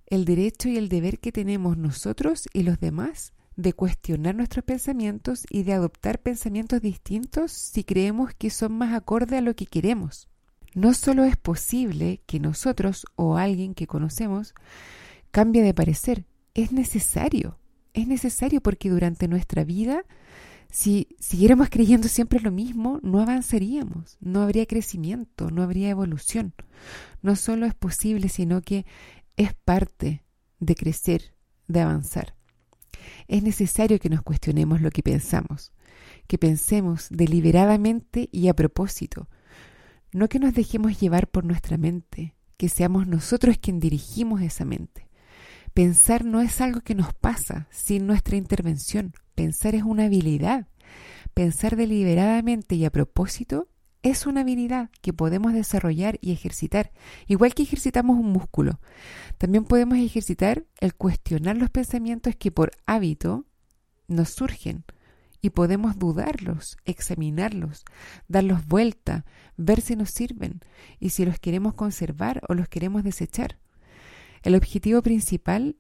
el 0.07 0.25
derecho 0.25 0.69
y 0.69 0.77
el 0.77 0.89
deber 0.89 1.19
que 1.21 1.33
tenemos 1.33 1.77
nosotros 1.77 2.49
y 2.53 2.63
los 2.65 2.79
demás 2.81 3.33
de 3.57 3.73
cuestionar 3.73 4.35
nuestros 4.35 4.65
pensamientos 4.65 5.45
y 5.51 5.63
de 5.63 5.75
adoptar 5.75 6.21
pensamientos 6.21 6.81
distintos 6.81 7.53
si 7.53 7.85
creemos 7.85 8.35
que 8.35 8.51
son 8.51 8.73
más 8.73 8.95
acorde 8.95 9.37
a 9.37 9.43
lo 9.43 9.55
que 9.55 9.67
queremos. 9.67 10.29
No 10.75 10.95
solo 10.95 11.25
es 11.25 11.37
posible 11.37 12.23
que 12.27 12.41
nosotros 12.41 13.07
o 13.15 13.37
alguien 13.37 13.75
que 13.75 13.87
conocemos 13.87 14.55
cambie 15.31 15.63
de 15.63 15.75
parecer, 15.75 16.25
es 16.55 16.73
necesario. 16.73 17.59
Es 17.93 18.07
necesario 18.09 18.63
porque 18.63 18.89
durante 18.89 19.29
nuestra 19.29 19.65
vida, 19.65 20.05
si 20.71 21.09
siguiéramos 21.21 21.69
creyendo 21.69 22.09
siempre 22.09 22.41
lo 22.41 22.51
mismo, 22.51 23.01
no 23.03 23.21
avanzaríamos, 23.21 24.17
no 24.21 24.41
habría 24.41 24.65
crecimiento, 24.65 25.51
no 25.51 25.63
habría 25.63 25.91
evolución. 25.91 26.55
No 27.21 27.37
solo 27.37 27.67
es 27.67 27.75
posible, 27.75 28.31
sino 28.31 28.63
que 28.63 28.87
es 29.37 29.53
parte 29.53 30.23
de 30.59 30.75
crecer, 30.75 31.35
de 31.69 31.81
avanzar. 31.81 32.35
Es 33.29 33.43
necesario 33.43 33.99
que 33.99 34.09
nos 34.09 34.23
cuestionemos 34.23 34.81
lo 34.81 34.91
que 34.91 35.03
pensamos, 35.03 35.73
que 36.27 36.39
pensemos 36.39 37.09
deliberadamente 37.11 38.29
y 38.33 38.49
a 38.49 38.55
propósito, 38.55 39.29
no 40.13 40.29
que 40.29 40.39
nos 40.39 40.55
dejemos 40.55 41.01
llevar 41.01 41.29
por 41.29 41.45
nuestra 41.45 41.79
mente, 41.79 42.35
que 42.57 42.69
seamos 42.69 43.07
nosotros 43.07 43.59
quien 43.59 43.81
dirigimos 43.81 44.43
esa 44.43 44.65
mente. 44.65 45.09
Pensar 45.75 46.25
no 46.25 46.41
es 46.41 46.61
algo 46.61 46.83
que 46.83 46.95
nos 46.95 47.15
pasa 47.15 47.67
sin 47.71 48.07
nuestra 48.07 48.37
intervención, 48.37 49.15
pensar 49.35 49.75
es 49.75 49.83
una 49.83 50.05
habilidad. 50.05 50.69
Pensar 51.35 51.77
deliberadamente 51.77 52.75
y 52.75 52.85
a 52.85 52.91
propósito 52.91 53.69
es 54.03 54.27
una 54.27 54.41
habilidad 54.41 54.91
que 55.01 55.13
podemos 55.13 55.53
desarrollar 55.53 56.19
y 56.21 56.33
ejercitar, 56.33 56.93
igual 57.29 57.55
que 57.55 57.63
ejercitamos 57.63 58.19
un 58.19 58.33
músculo. 58.33 58.81
También 59.39 59.65
podemos 59.65 59.99
ejercitar 59.99 60.65
el 60.81 60.95
cuestionar 60.95 61.57
los 61.57 61.71
pensamientos 61.71 62.35
que 62.37 62.51
por 62.51 62.73
hábito 62.85 63.47
nos 64.09 64.31
surgen 64.31 64.85
y 65.41 65.51
podemos 65.51 65.99
dudarlos, 65.99 66.77
examinarlos, 66.85 67.85
darlos 68.29 68.67
vuelta, 68.67 69.25
ver 69.57 69.81
si 69.81 69.97
nos 69.97 70.11
sirven 70.11 70.61
y 70.99 71.11
si 71.11 71.25
los 71.25 71.39
queremos 71.39 71.75
conservar 71.75 72.43
o 72.49 72.55
los 72.55 72.69
queremos 72.69 73.05
desechar. 73.05 73.59
El 74.43 74.57
objetivo 74.57 75.03
principal 75.03 75.77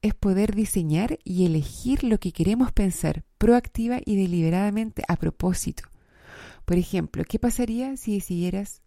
es 0.00 0.14
poder 0.14 0.54
diseñar 0.54 1.18
y 1.24 1.44
elegir 1.44 2.04
lo 2.04 2.18
que 2.18 2.32
queremos 2.32 2.72
pensar 2.72 3.24
proactiva 3.36 3.98
y 4.04 4.16
deliberadamente 4.16 5.02
a 5.08 5.16
propósito 5.16 5.84
por 6.68 6.76
ejemplo, 6.76 7.24
¿qué 7.26 7.38
pasaría 7.38 7.96
si 7.96 8.16
decidieras 8.16 8.82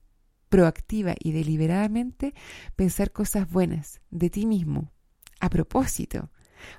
proactiva 0.49 1.15
y 1.19 1.31
deliberadamente 1.31 2.35
pensar 2.75 3.11
cosas 3.11 3.49
buenas 3.49 4.01
de 4.11 4.29
ti 4.29 4.45
mismo, 4.45 4.91
a 5.39 5.49
propósito? 5.49 6.29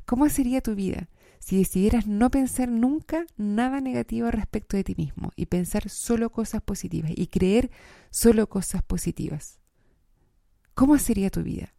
¿Cómo 0.07 0.29
sería 0.29 0.61
tu 0.61 0.77
vida 0.77 1.09
si 1.41 1.59
decidieras 1.59 2.07
no 2.07 2.31
pensar 2.31 2.69
nunca 2.69 3.27
nada 3.37 3.81
negativo 3.81 4.31
respecto 4.31 4.77
de 4.77 4.85
ti 4.85 4.95
mismo 4.97 5.33
y 5.35 5.47
pensar 5.47 5.89
solo 5.89 6.31
cosas 6.31 6.63
positivas 6.63 7.11
y 7.17 7.27
creer 7.27 7.73
solo 8.11 8.49
cosas 8.49 8.85
positivas? 8.85 9.59
¿Cómo 10.75 10.99
sería 10.99 11.31
tu 11.31 11.43
vida? 11.43 11.75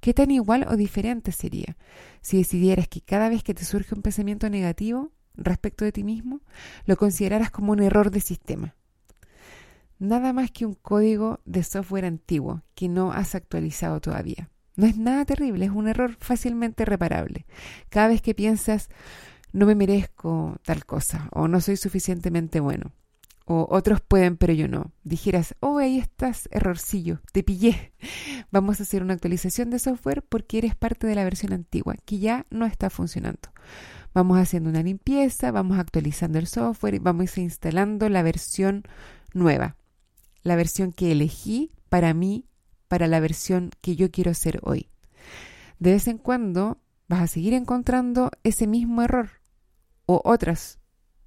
¿Qué 0.00 0.14
tan 0.14 0.30
igual 0.30 0.66
o 0.70 0.76
diferente 0.78 1.32
sería 1.32 1.76
si 2.22 2.38
decidieras 2.38 2.88
que 2.88 3.02
cada 3.02 3.28
vez 3.28 3.42
que 3.42 3.52
te 3.52 3.66
surge 3.66 3.94
un 3.94 4.00
pensamiento 4.00 4.48
negativo, 4.48 5.12
respecto 5.36 5.84
de 5.84 5.92
ti 5.92 6.04
mismo, 6.04 6.40
lo 6.86 6.96
consideraras 6.96 7.50
como 7.50 7.72
un 7.72 7.80
error 7.80 8.10
de 8.10 8.20
sistema. 8.20 8.74
Nada 9.98 10.32
más 10.32 10.50
que 10.50 10.66
un 10.66 10.74
código 10.74 11.40
de 11.44 11.62
software 11.62 12.04
antiguo 12.04 12.62
que 12.74 12.88
no 12.88 13.12
has 13.12 13.34
actualizado 13.34 14.00
todavía. 14.00 14.50
No 14.76 14.86
es 14.86 14.96
nada 14.96 15.24
terrible, 15.24 15.66
es 15.66 15.70
un 15.70 15.88
error 15.88 16.16
fácilmente 16.18 16.84
reparable. 16.84 17.46
Cada 17.90 18.08
vez 18.08 18.20
que 18.20 18.34
piensas, 18.34 18.88
no 19.52 19.66
me 19.66 19.76
merezco 19.76 20.56
tal 20.64 20.84
cosa, 20.84 21.28
o 21.32 21.46
no 21.46 21.60
soy 21.60 21.76
suficientemente 21.76 22.58
bueno, 22.58 22.92
o 23.46 23.66
otros 23.70 24.00
pueden 24.00 24.36
pero 24.36 24.52
yo 24.52 24.68
no, 24.68 24.92
dijeras, 25.04 25.54
oh, 25.60 25.78
ahí 25.78 25.98
estás, 25.98 26.48
errorcillo, 26.50 27.20
te 27.32 27.42
pillé. 27.42 27.92
Vamos 28.50 28.80
a 28.80 28.82
hacer 28.82 29.02
una 29.02 29.14
actualización 29.14 29.70
de 29.70 29.78
software 29.78 30.22
porque 30.22 30.58
eres 30.58 30.74
parte 30.74 31.06
de 31.06 31.14
la 31.14 31.24
versión 31.24 31.52
antigua, 31.52 31.94
que 32.04 32.18
ya 32.18 32.46
no 32.50 32.66
está 32.66 32.90
funcionando. 32.90 33.50
Vamos 34.14 34.38
haciendo 34.38 34.70
una 34.70 34.82
limpieza, 34.82 35.50
vamos 35.50 35.78
actualizando 35.78 36.38
el 36.38 36.46
software 36.46 36.94
y 36.94 36.98
vamos 37.00 37.36
instalando 37.36 38.08
la 38.08 38.22
versión 38.22 38.84
nueva, 39.32 39.76
la 40.42 40.56
versión 40.56 40.92
que 40.92 41.12
elegí 41.12 41.72
para 41.88 42.14
mí 42.14 42.46
para 42.88 43.08
la 43.08 43.18
versión 43.20 43.70
que 43.80 43.96
yo 43.96 44.10
quiero 44.10 44.34
ser 44.34 44.60
hoy. 44.62 44.88
De 45.78 45.92
vez 45.92 46.06
en 46.06 46.18
cuando 46.18 46.80
vas 47.08 47.22
a 47.22 47.26
seguir 47.26 47.52
encontrando 47.54 48.30
ese 48.44 48.66
mismo 48.66 49.02
error 49.02 49.30
o 50.06 50.22
otras 50.24 50.78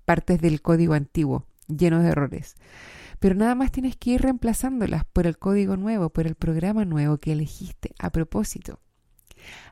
partes 0.06 0.40
del 0.40 0.62
código 0.62 0.94
antiguo 0.94 1.46
llenos 1.68 2.04
de 2.04 2.10
errores. 2.10 2.56
Pero 3.20 3.36
nada 3.36 3.56
más 3.56 3.72
tienes 3.72 3.98
que 3.98 4.12
ir 4.12 4.22
reemplazándolas 4.22 5.04
por 5.06 5.28
el 5.28 5.38
código 5.38 5.76
nuevo, 5.76 6.10
por 6.10 6.28
el 6.28 6.36
programa 6.36 6.86
nuevo 6.86 7.18
que 7.18 7.34
elegiste 7.34 7.94
a 8.00 8.12
propósito. 8.12 8.80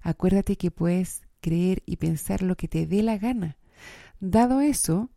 Acuérdate 0.02 0.58
que 0.58 0.72
puedes 0.72 1.22
creer 1.46 1.84
y 1.86 1.98
pensar 1.98 2.42
lo 2.42 2.56
que 2.56 2.68
te 2.68 2.88
dé 2.88 3.04
la 3.04 3.20
gana. 3.20 3.58
Dado 4.20 4.62
eso, 4.62 5.12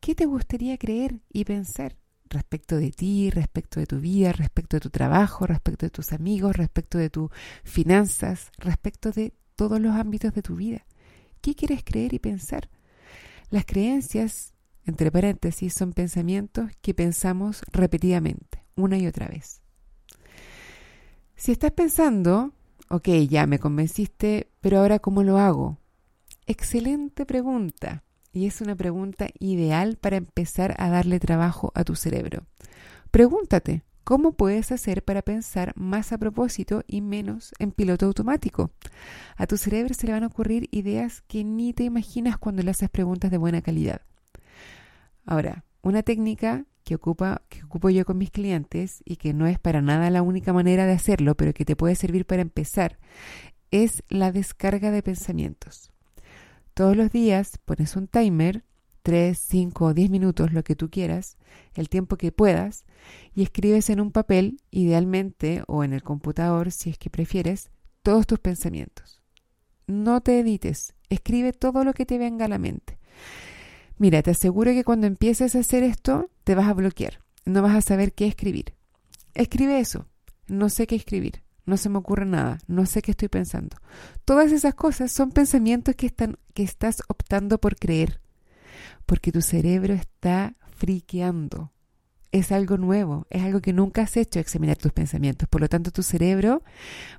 ¿qué 0.00 0.14
te 0.14 0.24
gustaría 0.24 0.78
creer 0.78 1.20
y 1.30 1.44
pensar? 1.44 1.96
respecto 2.30 2.78
de 2.78 2.90
ti, 2.90 3.30
respecto 3.30 3.78
de 3.78 3.86
tu 3.86 4.00
vida, 4.00 4.32
respecto 4.32 4.76
de 4.76 4.80
tu 4.80 4.90
trabajo, 4.90 5.46
respecto 5.46 5.86
de 5.86 5.90
tus 5.90 6.12
amigos, 6.12 6.56
respecto 6.56 6.98
de 6.98 7.08
tus 7.08 7.30
finanzas, 7.62 8.50
respecto 8.58 9.12
de 9.12 9.34
todos 9.54 9.78
los 9.78 9.94
ámbitos 9.94 10.34
de 10.34 10.42
tu 10.42 10.56
vida. 10.56 10.84
¿Qué 11.42 11.54
quieres 11.54 11.84
creer 11.84 12.12
y 12.12 12.18
pensar? 12.18 12.70
Las 13.50 13.66
creencias, 13.66 14.54
entre 14.84 15.12
paréntesis, 15.12 15.74
son 15.74 15.92
pensamientos 15.92 16.72
que 16.80 16.92
pensamos 16.92 17.62
repetidamente, 17.70 18.64
una 18.74 18.98
y 18.98 19.06
otra 19.06 19.28
vez. 19.28 19.60
Si 21.36 21.52
estás 21.52 21.72
pensando, 21.72 22.52
ok, 22.88 23.08
ya 23.28 23.46
me 23.46 23.58
convenciste, 23.58 24.50
pero 24.60 24.78
ahora 24.78 24.98
¿cómo 24.98 25.22
lo 25.22 25.38
hago? 25.38 25.78
Excelente 26.46 27.26
pregunta 27.26 28.04
y 28.32 28.46
es 28.46 28.60
una 28.60 28.74
pregunta 28.74 29.28
ideal 29.38 29.96
para 29.96 30.16
empezar 30.16 30.74
a 30.78 30.90
darle 30.90 31.20
trabajo 31.20 31.72
a 31.74 31.84
tu 31.84 31.94
cerebro. 31.94 32.46
Pregúntate, 33.10 33.84
¿cómo 34.02 34.32
puedes 34.32 34.72
hacer 34.72 35.04
para 35.04 35.22
pensar 35.22 35.72
más 35.76 36.12
a 36.12 36.18
propósito 36.18 36.82
y 36.86 37.00
menos 37.00 37.52
en 37.60 37.70
piloto 37.70 38.06
automático? 38.06 38.72
A 39.36 39.46
tu 39.46 39.56
cerebro 39.56 39.94
se 39.94 40.06
le 40.06 40.12
van 40.12 40.24
a 40.24 40.26
ocurrir 40.26 40.68
ideas 40.72 41.22
que 41.22 41.44
ni 41.44 41.72
te 41.72 41.84
imaginas 41.84 42.36
cuando 42.36 42.62
le 42.62 42.72
haces 42.72 42.90
preguntas 42.90 43.30
de 43.30 43.38
buena 43.38 43.62
calidad. 43.62 44.02
Ahora, 45.24 45.64
una 45.80 46.02
técnica 46.02 46.66
que, 46.84 46.94
ocupa, 46.94 47.42
que 47.48 47.64
ocupo 47.64 47.90
yo 47.90 48.04
con 48.04 48.18
mis 48.18 48.30
clientes 48.30 49.02
y 49.04 49.16
que 49.16 49.32
no 49.32 49.46
es 49.46 49.58
para 49.58 49.82
nada 49.82 50.10
la 50.10 50.22
única 50.22 50.52
manera 50.52 50.86
de 50.86 50.92
hacerlo, 50.92 51.34
pero 51.34 51.54
que 51.54 51.64
te 51.64 51.76
puede 51.76 51.96
servir 51.96 52.26
para 52.26 52.42
empezar, 52.42 52.98
es 53.70 54.02
la 54.08 54.30
descarga 54.30 54.90
de 54.90 55.02
pensamientos. 55.02 55.90
Todos 56.74 56.96
los 56.96 57.10
días 57.10 57.58
pones 57.64 57.96
un 57.96 58.06
timer, 58.06 58.64
3, 59.02 59.38
5 59.38 59.84
o 59.84 59.94
10 59.94 60.10
minutos, 60.10 60.52
lo 60.52 60.62
que 60.62 60.76
tú 60.76 60.90
quieras, 60.90 61.36
el 61.74 61.88
tiempo 61.88 62.16
que 62.16 62.32
puedas, 62.32 62.84
y 63.34 63.42
escribes 63.42 63.90
en 63.90 64.00
un 64.00 64.12
papel, 64.12 64.58
idealmente, 64.70 65.62
o 65.66 65.84
en 65.84 65.92
el 65.92 66.02
computador, 66.02 66.70
si 66.70 66.90
es 66.90 66.98
que 66.98 67.10
prefieres, 67.10 67.70
todos 68.02 68.26
tus 68.26 68.38
pensamientos. 68.38 69.22
No 69.86 70.20
te 70.20 70.40
edites, 70.40 70.94
escribe 71.10 71.52
todo 71.52 71.84
lo 71.84 71.92
que 71.92 72.06
te 72.06 72.18
venga 72.18 72.46
a 72.46 72.48
la 72.48 72.58
mente. 72.58 72.98
Mira, 73.96 74.22
te 74.22 74.32
aseguro 74.32 74.72
que 74.72 74.84
cuando 74.84 75.06
empieces 75.06 75.54
a 75.54 75.60
hacer 75.60 75.82
esto, 75.82 76.30
te 76.44 76.54
vas 76.54 76.68
a 76.68 76.74
bloquear, 76.74 77.20
no 77.44 77.62
vas 77.62 77.76
a 77.76 77.80
saber 77.80 78.12
qué 78.12 78.26
escribir. 78.26 78.74
Escribe 79.34 79.80
eso, 79.80 80.06
no 80.46 80.68
sé 80.68 80.86
qué 80.86 80.96
escribir 80.96 81.44
no 81.66 81.76
se 81.76 81.88
me 81.88 81.98
ocurre 81.98 82.26
nada, 82.26 82.58
no 82.66 82.86
sé 82.86 83.02
qué 83.02 83.12
estoy 83.12 83.28
pensando. 83.28 83.76
Todas 84.24 84.52
esas 84.52 84.74
cosas 84.74 85.10
son 85.10 85.30
pensamientos 85.30 85.94
que, 85.96 86.06
están, 86.06 86.38
que 86.52 86.62
estás 86.62 87.02
optando 87.08 87.58
por 87.58 87.76
creer, 87.76 88.20
porque 89.06 89.32
tu 89.32 89.40
cerebro 89.40 89.94
está 89.94 90.54
friqueando. 90.76 91.72
Es 92.32 92.50
algo 92.50 92.76
nuevo, 92.76 93.26
es 93.30 93.42
algo 93.42 93.60
que 93.60 93.72
nunca 93.72 94.02
has 94.02 94.16
hecho 94.16 94.40
examinar 94.40 94.76
tus 94.76 94.92
pensamientos, 94.92 95.48
por 95.48 95.60
lo 95.60 95.68
tanto 95.68 95.92
tu 95.92 96.02
cerebro 96.02 96.62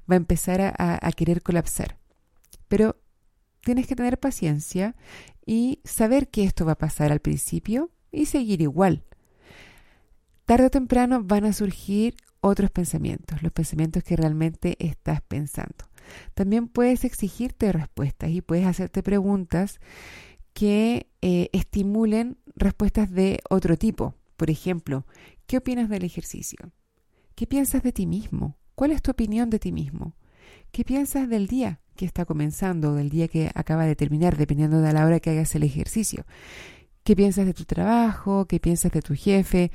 va 0.09 0.15
a 0.15 0.17
empezar 0.17 0.61
a, 0.61 0.73
a 0.77 1.11
querer 1.13 1.41
colapsar. 1.41 1.97
Pero 2.67 2.97
tienes 3.65 3.87
que 3.87 3.95
tener 3.95 4.19
paciencia 4.19 4.95
y 5.43 5.79
saber 5.83 6.29
que 6.29 6.43
esto 6.43 6.65
va 6.65 6.73
a 6.73 6.77
pasar 6.77 7.11
al 7.11 7.19
principio 7.19 7.89
y 8.11 8.27
seguir 8.27 8.61
igual. 8.61 9.03
Tarde 10.45 10.67
o 10.67 10.69
temprano 10.69 11.23
van 11.23 11.45
a 11.45 11.51
surgir 11.51 12.15
otros 12.41 12.69
pensamientos, 12.69 13.41
los 13.41 13.51
pensamientos 13.51 14.03
que 14.03 14.15
realmente 14.15 14.77
estás 14.79 15.21
pensando. 15.21 15.89
También 16.35 16.67
puedes 16.67 17.03
exigirte 17.03 17.71
respuestas 17.71 18.29
y 18.29 18.41
puedes 18.41 18.67
hacerte 18.67 19.01
preguntas 19.01 19.79
que 20.53 21.07
eh, 21.23 21.49
estimulen 21.51 22.37
respuestas 22.55 23.09
de 23.09 23.39
otro 23.49 23.77
tipo. 23.77 24.13
Por 24.37 24.51
ejemplo, 24.51 25.07
¿qué 25.47 25.57
opinas 25.57 25.89
del 25.89 26.03
ejercicio? 26.03 26.71
¿Qué 27.33 27.47
piensas 27.47 27.81
de 27.81 27.91
ti 27.91 28.05
mismo? 28.05 28.59
¿Cuál 28.75 28.91
es 28.91 29.01
tu 29.01 29.09
opinión 29.09 29.49
de 29.49 29.57
ti 29.57 29.71
mismo? 29.71 30.15
¿Qué 30.71 30.85
piensas 30.85 31.27
del 31.27 31.47
día 31.47 31.79
que 31.95 32.05
está 32.05 32.25
comenzando 32.25 32.93
del 32.93 33.09
día 33.09 33.27
que 33.27 33.51
acaba 33.55 33.85
de 33.85 33.95
terminar, 33.95 34.37
dependiendo 34.37 34.81
de 34.81 34.93
la 34.93 35.05
hora 35.05 35.19
que 35.19 35.31
hagas 35.31 35.55
el 35.55 35.63
ejercicio? 35.63 36.25
¿Qué 37.03 37.15
piensas 37.15 37.45
de 37.45 37.53
tu 37.53 37.65
trabajo? 37.65 38.45
¿Qué 38.45 38.59
piensas 38.59 38.91
de 38.91 39.01
tu 39.01 39.15
jefe? 39.15 39.71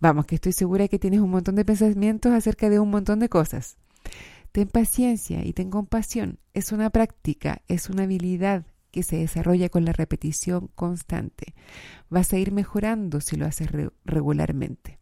Vamos, 0.00 0.26
que 0.26 0.36
estoy 0.36 0.52
segura 0.52 0.88
que 0.88 0.98
tienes 0.98 1.20
un 1.20 1.30
montón 1.30 1.56
de 1.56 1.64
pensamientos 1.64 2.32
acerca 2.32 2.70
de 2.70 2.78
un 2.78 2.90
montón 2.90 3.18
de 3.18 3.28
cosas. 3.28 3.76
Ten 4.52 4.68
paciencia 4.68 5.44
y 5.44 5.52
ten 5.52 5.70
compasión. 5.70 6.38
Es 6.54 6.72
una 6.72 6.90
práctica, 6.90 7.62
es 7.68 7.90
una 7.90 8.04
habilidad 8.04 8.64
que 8.90 9.02
se 9.02 9.16
desarrolla 9.16 9.68
con 9.68 9.84
la 9.84 9.92
repetición 9.92 10.68
constante. 10.74 11.54
Vas 12.08 12.32
a 12.32 12.38
ir 12.38 12.52
mejorando 12.52 13.20
si 13.20 13.36
lo 13.36 13.46
haces 13.46 13.68
regularmente. 14.04 14.97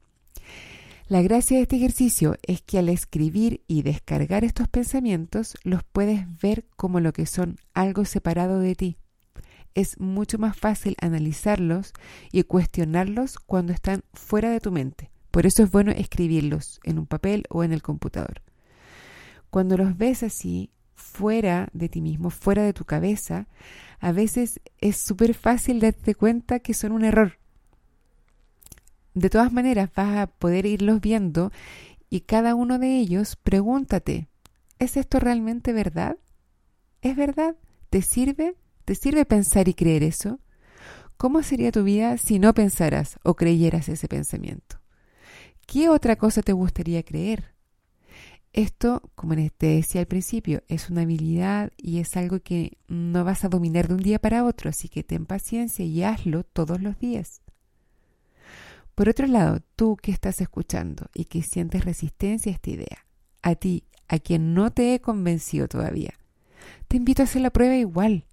La 1.08 1.22
gracia 1.22 1.56
de 1.56 1.62
este 1.62 1.76
ejercicio 1.76 2.36
es 2.42 2.62
que 2.62 2.78
al 2.78 2.88
escribir 2.88 3.62
y 3.68 3.82
descargar 3.82 4.44
estos 4.44 4.68
pensamientos 4.68 5.56
los 5.62 5.84
puedes 5.84 6.26
ver 6.40 6.64
como 6.76 7.00
lo 7.00 7.12
que 7.12 7.26
son 7.26 7.56
algo 7.74 8.04
separado 8.04 8.58
de 8.58 8.74
ti 8.74 8.98
es 9.76 10.00
mucho 10.00 10.38
más 10.38 10.56
fácil 10.56 10.96
analizarlos 11.02 11.92
y 12.32 12.42
cuestionarlos 12.42 13.38
cuando 13.38 13.74
están 13.74 14.02
fuera 14.14 14.50
de 14.50 14.58
tu 14.58 14.72
mente. 14.72 15.10
Por 15.30 15.44
eso 15.44 15.62
es 15.62 15.70
bueno 15.70 15.92
escribirlos 15.92 16.80
en 16.82 16.98
un 16.98 17.06
papel 17.06 17.44
o 17.50 17.62
en 17.62 17.74
el 17.74 17.82
computador. 17.82 18.42
Cuando 19.50 19.76
los 19.76 19.98
ves 19.98 20.22
así, 20.22 20.70
fuera 20.94 21.68
de 21.74 21.90
ti 21.90 22.00
mismo, 22.00 22.30
fuera 22.30 22.62
de 22.62 22.72
tu 22.72 22.86
cabeza, 22.86 23.48
a 24.00 24.12
veces 24.12 24.60
es 24.78 24.96
súper 24.96 25.34
fácil 25.34 25.78
darte 25.78 26.14
cuenta 26.14 26.58
que 26.60 26.72
son 26.72 26.92
un 26.92 27.04
error. 27.04 27.38
De 29.16 29.30
todas 29.30 29.50
maneras, 29.50 29.88
vas 29.96 30.18
a 30.18 30.26
poder 30.26 30.66
irlos 30.66 31.00
viendo 31.00 31.50
y 32.10 32.20
cada 32.20 32.54
uno 32.54 32.78
de 32.78 32.98
ellos 32.98 33.36
pregúntate, 33.36 34.28
¿es 34.78 34.98
esto 34.98 35.18
realmente 35.18 35.72
verdad? 35.72 36.18
¿Es 37.00 37.16
verdad? 37.16 37.56
¿Te 37.88 38.02
sirve? 38.02 38.56
¿Te 38.84 38.94
sirve 38.94 39.24
pensar 39.24 39.68
y 39.68 39.74
creer 39.74 40.02
eso? 40.02 40.38
¿Cómo 41.16 41.42
sería 41.42 41.72
tu 41.72 41.82
vida 41.82 42.18
si 42.18 42.38
no 42.38 42.52
pensaras 42.52 43.18
o 43.22 43.36
creyeras 43.36 43.88
ese 43.88 44.06
pensamiento? 44.06 44.80
¿Qué 45.66 45.88
otra 45.88 46.16
cosa 46.16 46.42
te 46.42 46.52
gustaría 46.52 47.02
creer? 47.02 47.54
Esto, 48.52 49.00
como 49.14 49.34
te 49.34 49.66
decía 49.66 50.02
al 50.02 50.06
principio, 50.08 50.62
es 50.68 50.90
una 50.90 51.02
habilidad 51.02 51.72
y 51.78 52.00
es 52.00 52.18
algo 52.18 52.40
que 52.40 52.76
no 52.86 53.24
vas 53.24 53.46
a 53.46 53.48
dominar 53.48 53.88
de 53.88 53.94
un 53.94 54.02
día 54.02 54.18
para 54.18 54.44
otro, 54.44 54.68
así 54.68 54.90
que 54.90 55.02
ten 55.02 55.24
paciencia 55.24 55.86
y 55.86 56.02
hazlo 56.02 56.44
todos 56.44 56.82
los 56.82 56.98
días. 56.98 57.40
Por 58.96 59.10
otro 59.10 59.26
lado, 59.26 59.60
tú 59.76 59.98
que 59.98 60.10
estás 60.10 60.40
escuchando 60.40 61.10
y 61.12 61.26
que 61.26 61.42
sientes 61.42 61.84
resistencia 61.84 62.50
a 62.50 62.54
esta 62.54 62.70
idea, 62.70 63.06
a 63.42 63.54
ti, 63.54 63.84
a 64.08 64.18
quien 64.18 64.54
no 64.54 64.70
te 64.72 64.94
he 64.94 65.00
convencido 65.02 65.68
todavía, 65.68 66.14
te 66.88 66.96
invito 66.96 67.20
a 67.20 67.26
hacer 67.26 67.42
la 67.42 67.50
prueba 67.50 67.76
igual. 67.76 68.24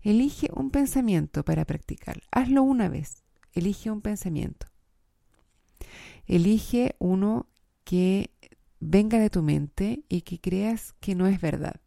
Elige 0.00 0.50
un 0.54 0.70
pensamiento 0.70 1.44
para 1.44 1.64
practicar. 1.64 2.22
Hazlo 2.30 2.62
una 2.62 2.88
vez. 2.88 3.24
Elige 3.52 3.90
un 3.90 4.00
pensamiento. 4.00 4.68
Elige 6.28 6.94
uno 7.00 7.48
que 7.82 8.30
venga 8.78 9.18
de 9.18 9.30
tu 9.30 9.42
mente 9.42 10.04
y 10.08 10.20
que 10.20 10.38
creas 10.38 10.94
que 11.00 11.16
no 11.16 11.26
es 11.26 11.40
verdad. 11.40 11.80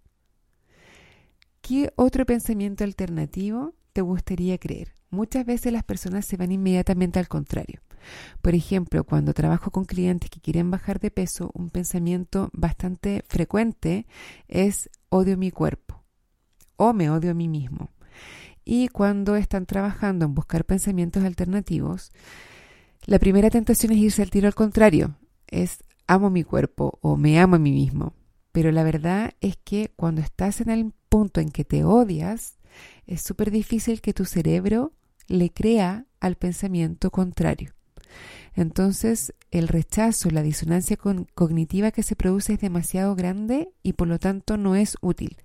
¿Qué 1.61 1.93
otro 1.95 2.25
pensamiento 2.25 2.83
alternativo 2.83 3.73
te 3.93 4.01
gustaría 4.01 4.57
creer? 4.57 4.95
Muchas 5.11 5.45
veces 5.45 5.71
las 5.71 5.85
personas 5.85 6.25
se 6.25 6.35
van 6.35 6.51
inmediatamente 6.51 7.17
al 7.17 7.29
contrario. 7.29 7.79
Por 8.41 8.55
ejemplo, 8.55 9.03
cuando 9.03 9.33
trabajo 9.33 9.71
con 9.71 9.85
clientes 9.85 10.29
que 10.29 10.41
quieren 10.41 10.71
bajar 10.71 10.99
de 10.99 11.11
peso, 11.11 11.51
un 11.53 11.69
pensamiento 11.69 12.49
bastante 12.53 13.23
frecuente 13.27 14.07
es 14.47 14.89
odio 15.09 15.37
mi 15.37 15.51
cuerpo 15.51 16.03
o 16.77 16.93
me 16.93 17.09
odio 17.09 17.31
a 17.31 17.35
mí 17.35 17.47
mismo. 17.47 17.89
Y 18.63 18.87
cuando 18.87 19.35
están 19.35 19.65
trabajando 19.65 20.25
en 20.25 20.33
buscar 20.33 20.65
pensamientos 20.65 21.23
alternativos, 21.23 22.11
la 23.05 23.19
primera 23.19 23.49
tentación 23.49 23.91
es 23.93 23.97
irse 23.97 24.21
al 24.21 24.29
tiro 24.29 24.47
al 24.47 24.55
contrario, 24.55 25.17
es 25.47 25.83
amo 26.07 26.29
mi 26.29 26.43
cuerpo 26.43 26.99
o 27.01 27.17
me 27.17 27.39
amo 27.39 27.55
a 27.55 27.59
mí 27.59 27.71
mismo. 27.71 28.13
Pero 28.51 28.71
la 28.71 28.83
verdad 28.83 29.33
es 29.41 29.57
que 29.57 29.91
cuando 29.95 30.21
estás 30.21 30.61
en 30.61 30.69
el 30.69 30.93
punto 31.09 31.39
en 31.39 31.49
que 31.49 31.65
te 31.65 31.83
odias, 31.83 32.57
es 33.07 33.21
súper 33.21 33.51
difícil 33.51 34.01
que 34.01 34.13
tu 34.13 34.25
cerebro 34.25 34.93
le 35.27 35.51
crea 35.51 36.05
al 36.19 36.35
pensamiento 36.35 37.11
contrario. 37.11 37.73
Entonces, 38.53 39.33
el 39.49 39.67
rechazo, 39.67 40.29
la 40.29 40.43
disonancia 40.43 40.97
cognitiva 41.33 41.91
que 41.91 42.03
se 42.03 42.15
produce 42.15 42.53
es 42.53 42.59
demasiado 42.59 43.15
grande 43.15 43.71
y 43.83 43.93
por 43.93 44.07
lo 44.07 44.19
tanto 44.19 44.57
no 44.57 44.75
es 44.75 44.97
útil. 45.01 45.37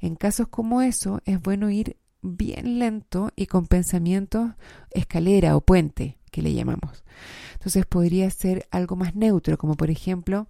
En 0.00 0.16
casos 0.16 0.48
como 0.48 0.82
eso, 0.82 1.20
es 1.24 1.40
bueno 1.40 1.70
ir 1.70 1.96
bien 2.20 2.78
lento 2.78 3.30
y 3.36 3.46
con 3.46 3.66
pensamientos 3.66 4.52
escalera 4.90 5.56
o 5.56 5.60
puente, 5.60 6.18
que 6.30 6.42
le 6.42 6.52
llamamos. 6.52 7.04
Entonces 7.54 7.86
podría 7.86 8.28
ser 8.30 8.66
algo 8.70 8.96
más 8.96 9.14
neutro, 9.14 9.56
como 9.56 9.76
por 9.76 9.90
ejemplo, 9.90 10.48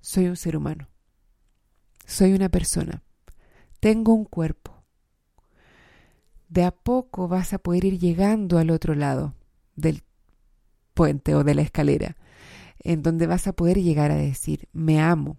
soy 0.00 0.26
un 0.26 0.36
ser 0.36 0.56
humano, 0.56 0.88
soy 2.04 2.32
una 2.34 2.48
persona, 2.48 3.02
tengo 3.80 4.12
un 4.12 4.24
cuerpo. 4.24 4.84
De 6.48 6.64
a 6.64 6.70
poco 6.70 7.28
vas 7.28 7.54
a 7.54 7.58
poder 7.58 7.86
ir 7.86 7.98
llegando 7.98 8.58
al 8.58 8.70
otro 8.70 8.94
lado 8.94 9.34
del 9.74 10.02
puente 10.94 11.34
o 11.34 11.44
de 11.44 11.54
la 11.54 11.62
escalera, 11.62 12.16
en 12.78 13.02
donde 13.02 13.26
vas 13.26 13.46
a 13.46 13.52
poder 13.52 13.80
llegar 13.80 14.10
a 14.10 14.16
decir, 14.16 14.68
me 14.72 15.00
amo. 15.00 15.36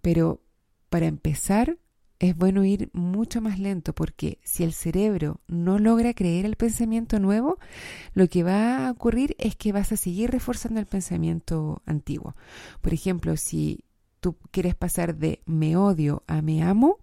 Pero 0.00 0.42
para 0.88 1.06
empezar, 1.06 1.78
es 2.22 2.36
bueno 2.36 2.64
ir 2.64 2.88
mucho 2.92 3.40
más 3.40 3.58
lento 3.58 3.94
porque 3.94 4.38
si 4.44 4.62
el 4.62 4.72
cerebro 4.72 5.40
no 5.48 5.80
logra 5.80 6.14
creer 6.14 6.46
el 6.46 6.54
pensamiento 6.54 7.18
nuevo, 7.18 7.58
lo 8.14 8.28
que 8.28 8.44
va 8.44 8.86
a 8.86 8.92
ocurrir 8.92 9.34
es 9.38 9.56
que 9.56 9.72
vas 9.72 9.90
a 9.90 9.96
seguir 9.96 10.30
reforzando 10.30 10.78
el 10.78 10.86
pensamiento 10.86 11.82
antiguo. 11.84 12.36
Por 12.80 12.94
ejemplo, 12.94 13.36
si 13.36 13.84
tú 14.20 14.36
quieres 14.52 14.76
pasar 14.76 15.16
de 15.16 15.42
me 15.46 15.76
odio 15.76 16.22
a 16.28 16.42
me 16.42 16.62
amo, 16.62 16.98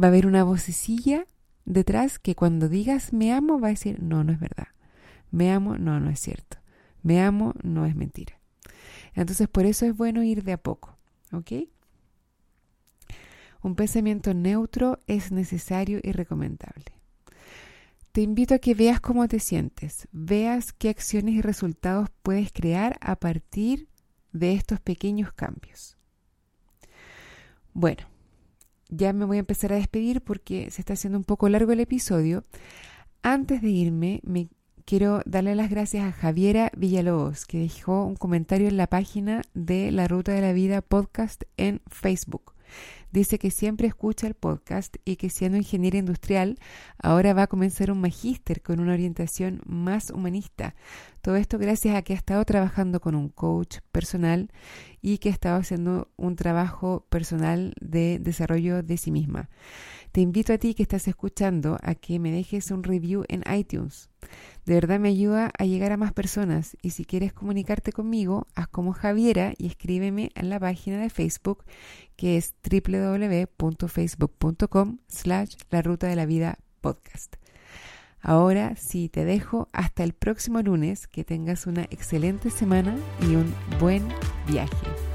va 0.00 0.08
a 0.08 0.10
haber 0.10 0.26
una 0.26 0.44
vocecilla 0.44 1.24
detrás 1.64 2.18
que 2.18 2.34
cuando 2.34 2.68
digas 2.68 3.14
me 3.14 3.32
amo 3.32 3.58
va 3.58 3.68
a 3.68 3.70
decir 3.70 4.02
no, 4.02 4.22
no 4.22 4.32
es 4.32 4.38
verdad. 4.38 4.68
Me 5.30 5.50
amo, 5.50 5.78
no, 5.78 5.98
no 5.98 6.10
es 6.10 6.20
cierto. 6.20 6.58
Me 7.02 7.20
amo, 7.20 7.54
no 7.62 7.86
es 7.86 7.94
mentira. 7.94 8.38
Entonces 9.14 9.48
por 9.48 9.66
eso 9.66 9.86
es 9.86 9.96
bueno 9.96 10.22
ir 10.22 10.44
de 10.44 10.52
a 10.52 10.58
poco. 10.58 10.96
¿Ok? 11.32 11.52
Un 13.62 13.76
pensamiento 13.76 14.34
neutro 14.34 14.98
es 15.06 15.30
necesario 15.30 16.00
y 16.02 16.12
recomendable. 16.12 16.84
Te 18.12 18.20
invito 18.20 18.54
a 18.54 18.58
que 18.58 18.74
veas 18.74 19.00
cómo 19.00 19.26
te 19.28 19.38
sientes, 19.38 20.06
veas 20.12 20.72
qué 20.72 20.90
acciones 20.90 21.34
y 21.34 21.40
resultados 21.40 22.10
puedes 22.22 22.52
crear 22.52 22.98
a 23.00 23.16
partir 23.16 23.88
de 24.32 24.52
estos 24.52 24.80
pequeños 24.80 25.32
cambios. 25.32 25.96
Bueno, 27.72 28.02
ya 28.90 29.14
me 29.14 29.24
voy 29.24 29.38
a 29.38 29.40
empezar 29.40 29.72
a 29.72 29.76
despedir 29.76 30.20
porque 30.20 30.70
se 30.70 30.82
está 30.82 30.92
haciendo 30.92 31.18
un 31.18 31.24
poco 31.24 31.48
largo 31.48 31.72
el 31.72 31.80
episodio. 31.80 32.44
Antes 33.22 33.62
de 33.62 33.70
irme, 33.70 34.20
me 34.24 34.48
quiero 34.84 35.22
darle 35.26 35.54
las 35.54 35.70
gracias 35.70 36.04
a 36.04 36.12
Javiera 36.12 36.70
Villalobos, 36.76 37.46
que 37.46 37.58
dejó 37.58 38.04
un 38.04 38.16
comentario 38.16 38.68
en 38.68 38.76
la 38.76 38.86
página 38.86 39.42
de 39.54 39.90
La 39.90 40.08
Ruta 40.08 40.32
de 40.32 40.40
la 40.40 40.52
Vida 40.52 40.82
podcast 40.82 41.42
en 41.56 41.80
Facebook. 41.90 42.52
Dice 43.12 43.38
que 43.38 43.50
siempre 43.50 43.88
escucha 43.88 44.26
el 44.26 44.32
podcast 44.32 44.96
y 45.04 45.16
que 45.16 45.28
siendo 45.28 45.58
ingeniera 45.58 45.98
industrial, 45.98 46.58
ahora 46.98 47.34
va 47.34 47.42
a 47.42 47.46
comenzar 47.46 47.90
un 47.90 48.00
magíster 48.00 48.62
con 48.62 48.80
una 48.80 48.94
orientación 48.94 49.60
más 49.66 50.10
humanista. 50.10 50.74
Todo 51.20 51.36
esto 51.36 51.58
gracias 51.58 51.94
a 51.94 52.02
que 52.02 52.14
ha 52.14 52.16
estado 52.16 52.42
trabajando 52.46 53.00
con 53.00 53.14
un 53.14 53.28
coach 53.28 53.80
personal 53.92 54.50
y 55.02 55.18
que 55.18 55.28
ha 55.28 55.32
estado 55.32 55.60
haciendo 55.60 56.10
un 56.16 56.36
trabajo 56.36 57.06
personal 57.10 57.74
de 57.80 58.18
desarrollo 58.18 58.82
de 58.82 58.96
sí 58.96 59.10
misma. 59.10 59.50
Te 60.12 60.20
invito 60.20 60.52
a 60.52 60.58
ti 60.58 60.74
que 60.74 60.82
estás 60.82 61.08
escuchando 61.08 61.78
a 61.82 61.94
que 61.94 62.18
me 62.18 62.30
dejes 62.30 62.70
un 62.70 62.82
review 62.82 63.24
en 63.28 63.42
iTunes. 63.50 64.10
De 64.66 64.74
verdad 64.74 65.00
me 65.00 65.08
ayuda 65.08 65.50
a 65.58 65.64
llegar 65.64 65.92
a 65.92 65.96
más 65.96 66.12
personas 66.12 66.76
y 66.82 66.90
si 66.90 67.06
quieres 67.06 67.32
comunicarte 67.32 67.92
conmigo, 67.92 68.46
haz 68.54 68.68
como 68.68 68.92
Javiera 68.92 69.54
y 69.56 69.68
escríbeme 69.68 70.30
en 70.34 70.50
la 70.50 70.60
página 70.60 71.00
de 71.00 71.08
Facebook 71.08 71.64
que 72.14 72.36
es 72.36 72.54
www.facebook.com 72.70 74.98
slash 75.08 75.54
la 75.70 75.80
ruta 75.80 76.08
de 76.08 76.16
la 76.16 76.26
vida 76.26 76.58
podcast. 76.82 77.36
Ahora 78.20 78.76
sí 78.76 79.08
te 79.08 79.24
dejo 79.24 79.70
hasta 79.72 80.04
el 80.04 80.12
próximo 80.12 80.60
lunes, 80.60 81.08
que 81.08 81.24
tengas 81.24 81.66
una 81.66 81.84
excelente 81.84 82.50
semana 82.50 82.94
y 83.22 83.34
un 83.34 83.54
buen 83.80 84.06
viaje. 84.46 85.11